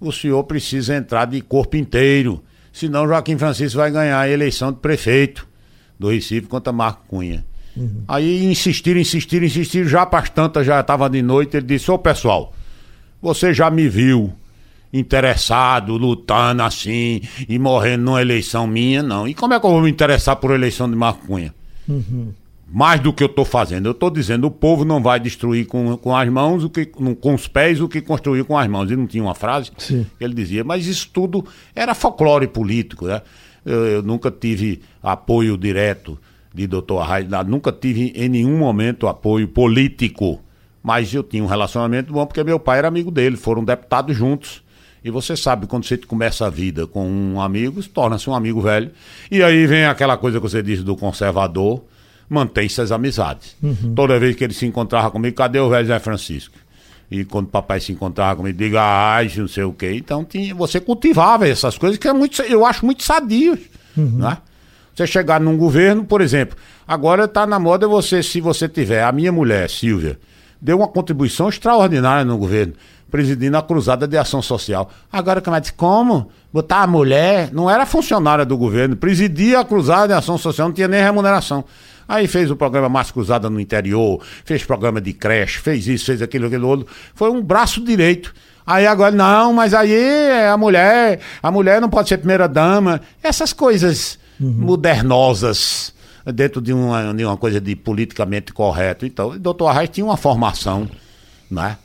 [0.00, 4.78] o senhor precisa entrar de corpo inteiro, senão Joaquim Francisco vai ganhar a eleição de
[4.78, 5.47] prefeito
[5.98, 7.44] do Recife contra Marco Cunha.
[8.06, 11.98] Aí insistiram, insistiram, insistiram, já para as tantas, já estava de noite, ele disse, ô
[11.98, 12.52] pessoal,
[13.22, 14.32] você já me viu
[14.92, 19.28] interessado, lutando assim e morrendo numa eleição minha, não.
[19.28, 21.54] E como é que eu vou me interessar por eleição de Marco Cunha?
[22.70, 23.86] Mais do que eu estou fazendo.
[23.86, 27.34] Eu estou dizendo, o povo não vai destruir com, com as mãos, o que, com
[27.34, 28.90] os pés, o que construiu com as mãos.
[28.90, 30.06] E não tinha uma frase Sim.
[30.18, 31.44] que ele dizia, mas isso tudo
[31.74, 33.22] era folclore político, né?
[33.64, 36.18] Eu, eu nunca tive apoio direto
[36.54, 40.40] de doutor Arraes, nunca tive em nenhum momento apoio político,
[40.82, 44.62] mas eu tinha um relacionamento bom porque meu pai era amigo dele, foram deputados juntos.
[45.04, 48.60] E você sabe, quando você começa a vida com um amigo, se torna-se um amigo
[48.60, 48.90] velho.
[49.30, 51.84] E aí vem aquela coisa que você disse do conservador,
[52.28, 53.56] mantém-se as amizades.
[53.94, 56.56] Toda vez que ele se encontrava comigo, cadê o velho Zé Francisco?
[57.10, 59.92] E quando o papai se encontrava comigo, diga ai, não sei o quê.
[59.94, 63.60] Então tinha, você cultivava essas coisas que é muito, eu acho muito sadios.
[63.96, 64.36] Né?
[64.98, 69.12] Você chegar num governo, por exemplo, agora está na moda você, se você tiver, a
[69.12, 70.18] minha mulher, Silvia,
[70.60, 72.72] deu uma contribuição extraordinária no governo,
[73.08, 74.90] presidindo a Cruzada de Ação Social.
[75.12, 76.32] Agora, como é que como?
[76.52, 80.74] Botar a mulher, não era funcionária do governo, presidia a Cruzada de Ação Social, não
[80.74, 81.64] tinha nem remuneração.
[82.08, 86.20] Aí fez o programa Mais Cruzada no interior, fez programa de creche, fez isso, fez
[86.20, 86.88] aquilo, aquilo outro.
[87.14, 88.34] Foi um braço direito.
[88.66, 93.00] Aí agora, não, mas aí é a mulher, a mulher não pode ser primeira dama.
[93.22, 95.94] Essas coisas modernosas
[96.32, 99.06] dentro de uma, de uma coisa de politicamente correto.
[99.06, 100.88] Então, o doutor Arraes tinha uma formação
[101.50, 101.78] né,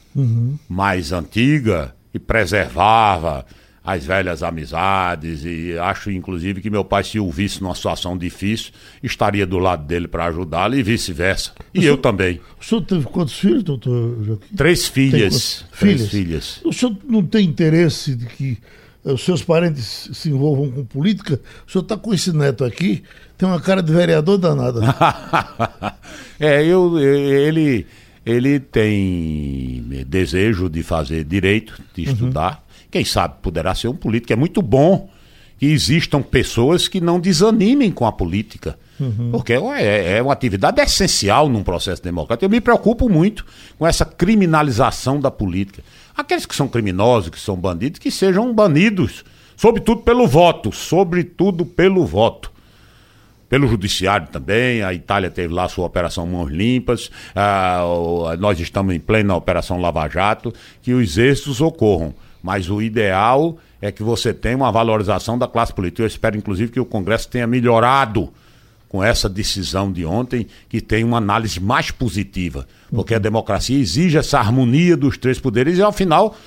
[0.68, 3.46] mais antiga e preservava
[3.84, 5.44] as velhas amizades.
[5.44, 9.86] E acho inclusive que meu pai se o visse numa situação difícil estaria do lado
[9.86, 11.52] dele para ajudá-lo e vice-versa.
[11.74, 12.40] E eu também.
[12.60, 14.56] O senhor teve quantos filhos, doutor Joaquim?
[14.56, 15.66] três filhas.
[15.78, 16.10] Três Filhas?
[16.10, 16.62] filhas.
[16.64, 18.58] O senhor não tem interesse de que
[19.04, 21.40] os seus parentes se envolvam com política?
[21.68, 23.04] O senhor está com esse neto aqui,
[23.38, 24.80] tem uma cara de vereador danada.
[26.40, 27.86] é, eu, ele,
[28.26, 32.64] ele tem desejo de fazer direito, de estudar.
[32.90, 34.32] Quem sabe poderá ser um político.
[34.32, 35.10] É muito bom
[35.58, 38.78] que existam pessoas que não desanimem com a política.
[39.32, 42.46] Porque é, é uma atividade essencial num processo democrático.
[42.46, 43.46] Eu me preocupo muito
[43.78, 45.84] com essa criminalização da política.
[46.16, 49.26] Aqueles que são criminosos, que são bandidos, que sejam banidos,
[49.58, 52.54] sobretudo pelo voto, sobretudo pelo voto
[53.54, 54.82] pelo judiciário também.
[54.82, 57.12] A Itália teve lá sua operação Mãos Limpas.
[58.40, 60.52] nós estamos em plena operação Lava Jato.
[60.82, 62.16] Que os êxitos ocorram.
[62.42, 66.02] Mas o ideal é que você tenha uma valorização da classe política.
[66.02, 68.34] Eu espero, inclusive, que o Congresso tenha melhorado
[68.94, 72.68] com essa decisão de ontem, que tem uma análise mais positiva.
[72.92, 76.38] Porque a democracia exige essa harmonia dos três poderes e, ao final,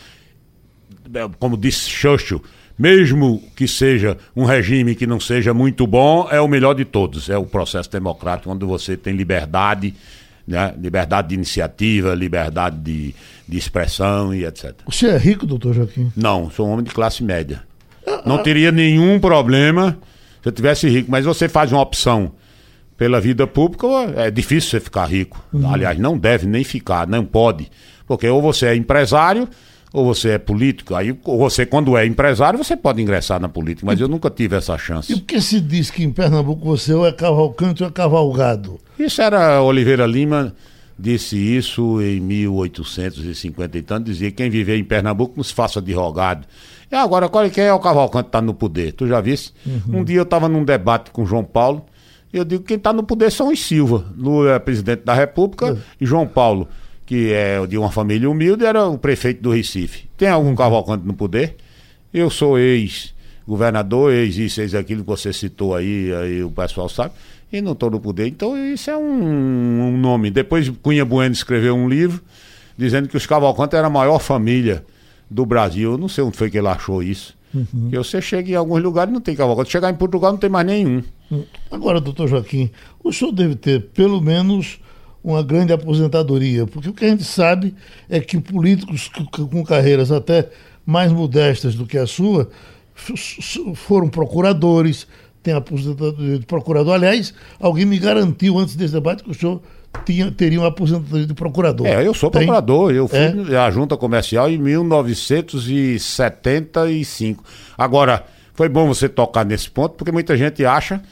[1.12, 2.40] é, como disse Churchill,
[2.78, 7.28] mesmo que seja um regime que não seja muito bom, é o melhor de todos.
[7.28, 9.92] É o processo democrático, onde você tem liberdade,
[10.46, 10.72] né?
[10.80, 13.12] liberdade de iniciativa, liberdade de,
[13.48, 14.72] de expressão e etc.
[14.92, 16.12] Senhor é rico, doutor Joaquim?
[16.14, 17.64] Não, sou um homem de classe média.
[18.24, 19.98] Não teria nenhum problema
[20.46, 22.30] se eu tivesse rico, mas você faz uma opção
[22.96, 23.86] pela vida pública,
[24.16, 25.44] é difícil você ficar rico.
[25.72, 27.68] Aliás, não deve nem ficar, não pode.
[28.06, 29.48] Porque ou você é empresário
[29.92, 30.94] ou você é político.
[30.94, 34.76] Aí você, quando é empresário, você pode ingressar na política, mas eu nunca tive essa
[34.76, 35.12] E chance.
[35.14, 38.78] por que se diz que em Pernambuco você ou é cavalcante ou é cavalgado?
[38.96, 40.54] Isso era Oliveira Lima
[40.98, 45.82] disse isso em 1850 e tanto, dizia que quem viver em Pernambuco não se faça
[45.82, 46.46] de rogado.
[46.90, 48.92] E agora, qual é que é o Cavalcante que está no poder?
[48.92, 49.52] Tu já viste?
[49.88, 51.84] Um dia eu estava num debate com João Paulo,
[52.32, 54.04] e eu digo que quem está no poder são os Silva.
[54.16, 56.68] Lula é presidente da República e João Paulo,
[57.04, 60.08] que é de uma família humilde, era o prefeito do Recife.
[60.16, 61.56] Tem algum Cavalcante no poder?
[62.12, 67.14] Eu sou ex-governador, ex isso, ex aquilo que você citou aí, aí o pessoal sabe,
[67.52, 68.28] e não estou no poder.
[68.28, 70.30] Então isso é um, um nome.
[70.30, 72.22] Depois Cunha Bueno escreveu um livro
[72.78, 74.84] dizendo que os Cavalcantes era a maior família
[75.30, 75.92] do Brasil.
[75.92, 77.36] Eu não sei onde foi que ele achou isso.
[77.54, 77.90] Uhum.
[77.90, 79.70] Que você chega em alguns lugares e não tem Cavalcante.
[79.70, 81.02] Chegar em Portugal não tem mais nenhum.
[81.30, 81.44] Hum.
[81.70, 82.70] Agora, doutor Joaquim,
[83.02, 84.78] o senhor deve ter pelo menos
[85.24, 87.74] uma grande aposentadoria, porque o que a gente sabe
[88.08, 89.10] é que políticos
[89.50, 90.48] com carreiras até
[90.84, 92.48] mais modestas do que a sua
[93.74, 95.06] foram procuradores,
[95.42, 96.94] têm aposentadoria de procurador.
[96.94, 99.60] Aliás, alguém me garantiu antes desse debate que o senhor
[100.04, 101.84] tinha, teria uma aposentadoria de procurador.
[101.86, 102.42] É, eu sou Tem?
[102.42, 103.56] procurador, eu fui é?
[103.56, 107.42] à junta comercial em 1975.
[107.76, 108.24] Agora,
[108.54, 111.02] foi bom você tocar nesse ponto, porque muita gente acha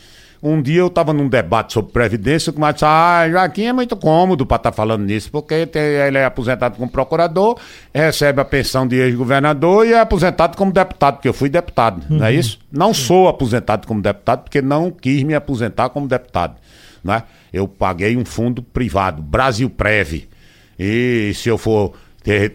[0.45, 4.45] um dia eu estava num debate sobre Previdência, comadre disse, ah, Joaquim é muito cômodo
[4.45, 7.59] para estar tá falando nisso, porque ele é aposentado como procurador,
[7.95, 12.19] recebe a pensão de ex-governador e é aposentado como deputado, porque eu fui deputado, uhum.
[12.19, 12.39] não é uhum.
[12.39, 12.59] isso?
[12.71, 16.57] Não sou aposentado como deputado, porque não quis me aposentar como deputado.
[17.05, 17.23] Né?
[17.53, 20.27] Eu paguei um fundo privado, Brasil Prev.
[20.79, 21.95] E se eu for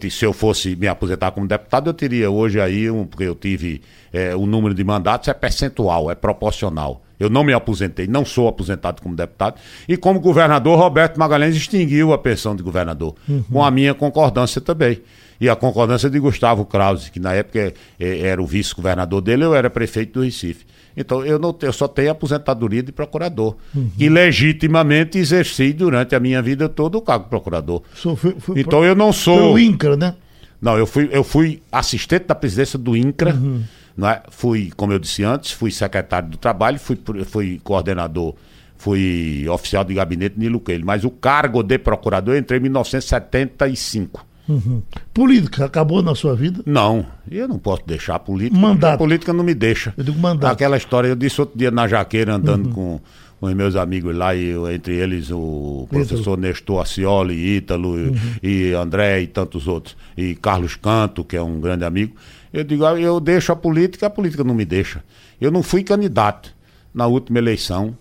[0.10, 3.84] se eu fosse me aposentar como deputado, eu teria hoje aí, um, porque eu tive
[4.12, 7.04] é, o número de mandatos, é percentual, é proporcional.
[7.20, 9.60] Eu não me aposentei, não sou aposentado como deputado.
[9.88, 13.44] E como governador, Roberto Magalhães extinguiu a pensão de governador, uhum.
[13.44, 15.02] com a minha concordância também.
[15.40, 19.54] E a concordância de Gustavo Krause, que na época é, era o vice-governador dele, eu
[19.54, 20.66] era prefeito do Recife.
[21.00, 23.56] Então eu, não, eu só tenho aposentadoria de procurador.
[23.74, 23.90] Uhum.
[23.98, 27.82] E legitimamente exerci durante a minha vida toda o cargo de procurador.
[27.94, 29.38] Foi, foi, então eu não sou.
[29.38, 30.16] Foi o INCRA, né?
[30.62, 33.34] Não, eu fui, eu fui assistente da presidência do INCRA.
[33.34, 33.64] Uhum.
[34.02, 34.22] É?
[34.30, 38.36] Fui, como eu disse antes, fui secretário do trabalho, fui, fui coordenador,
[38.78, 40.86] fui oficial de gabinete Nilo Coelho.
[40.86, 44.26] Mas o cargo de procurador eu entrei em 1975.
[44.50, 44.82] Uhum.
[45.14, 46.64] Política acabou na sua vida?
[46.66, 48.60] Não, eu não posso deixar a política.
[48.60, 48.96] Mandato.
[48.96, 49.94] A política não me deixa.
[49.96, 50.52] Eu digo mandato.
[50.52, 52.74] Aquela história, eu disse outro dia na jaqueira andando uhum.
[52.74, 53.02] com,
[53.40, 56.38] com os meus amigos lá, e eu, entre eles o professor Ítalo.
[56.38, 58.16] Nestor Acioli, Ítalo uhum.
[58.42, 62.16] e, e André e tantos outros, e Carlos Canto, que é um grande amigo.
[62.52, 65.04] Eu digo, ah, eu deixo a política, a política não me deixa.
[65.40, 66.52] Eu não fui candidato
[66.92, 67.96] na última eleição.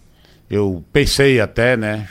[0.49, 2.09] Eu pensei até, né,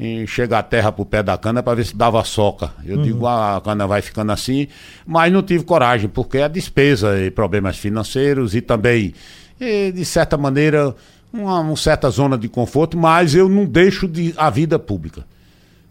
[0.00, 2.72] em chegar a terra pro pé da cana para ver se dava soca.
[2.84, 3.02] Eu uhum.
[3.02, 4.66] digo, ah, a cana vai ficando assim,
[5.06, 9.12] mas não tive coragem, porque a despesa e problemas financeiros e também,
[9.60, 10.94] e, de certa maneira,
[11.32, 15.26] uma, uma, certa zona de conforto, mas eu não deixo de, a vida pública.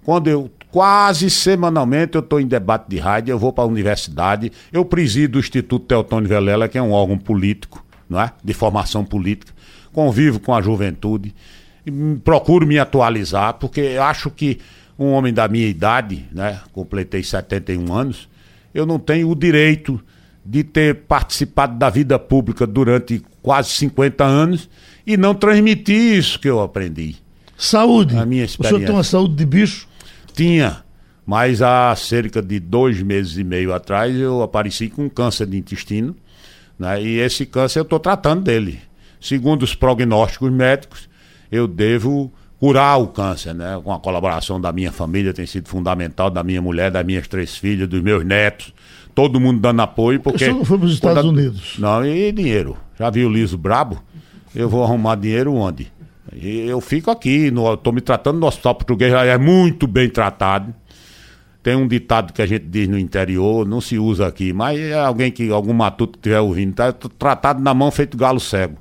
[0.03, 4.51] Quando eu Quase semanalmente eu estou em debate de rádio, eu vou para a universidade,
[4.72, 8.32] eu presido o Instituto Teotônio Velela, que é um órgão político, não é?
[8.43, 9.51] de formação política,
[9.91, 11.34] convivo com a juventude,
[12.24, 14.60] procuro me atualizar, porque acho que
[14.98, 16.60] um homem da minha idade, né?
[16.74, 18.30] completei 71 anos,
[18.74, 20.00] eu não tenho o direito
[20.46, 24.70] de ter participado da vida pública durante quase 50 anos
[25.06, 27.16] e não transmitir isso que eu aprendi.
[27.58, 28.16] Saúde.
[28.18, 28.76] A minha experiência.
[28.76, 29.88] O senhor tem uma saúde de bicho?
[30.34, 30.84] Tinha,
[31.26, 36.16] mas há cerca de dois meses e meio atrás eu apareci com câncer de intestino,
[36.78, 37.02] né?
[37.02, 38.80] E esse câncer eu estou tratando dele.
[39.20, 41.09] Segundo os prognósticos médicos,
[41.52, 43.80] eu devo curar o câncer, né?
[43.84, 47.56] Com a colaboração da minha família, tem sido fundamental, da minha mulher, das minhas três
[47.56, 48.74] filhas, dos meus netos,
[49.16, 50.45] todo mundo dando apoio, porque...
[50.45, 51.38] Você não foi para os Estados quando...
[51.38, 51.76] Unidos?
[51.80, 52.78] Não, e dinheiro.
[52.97, 54.02] Já viu o Liso Brabo?
[54.54, 55.91] Eu vou arrumar dinheiro onde?
[56.32, 60.74] Eu fico aqui, estou me tratando no hospital português, é muito bem tratado.
[61.64, 64.93] Tem um ditado que a gente diz no interior, não se usa aqui, mas é
[64.93, 68.78] alguém que, algum matuto que estiver ouvindo, está tratado na mão feito galo cego.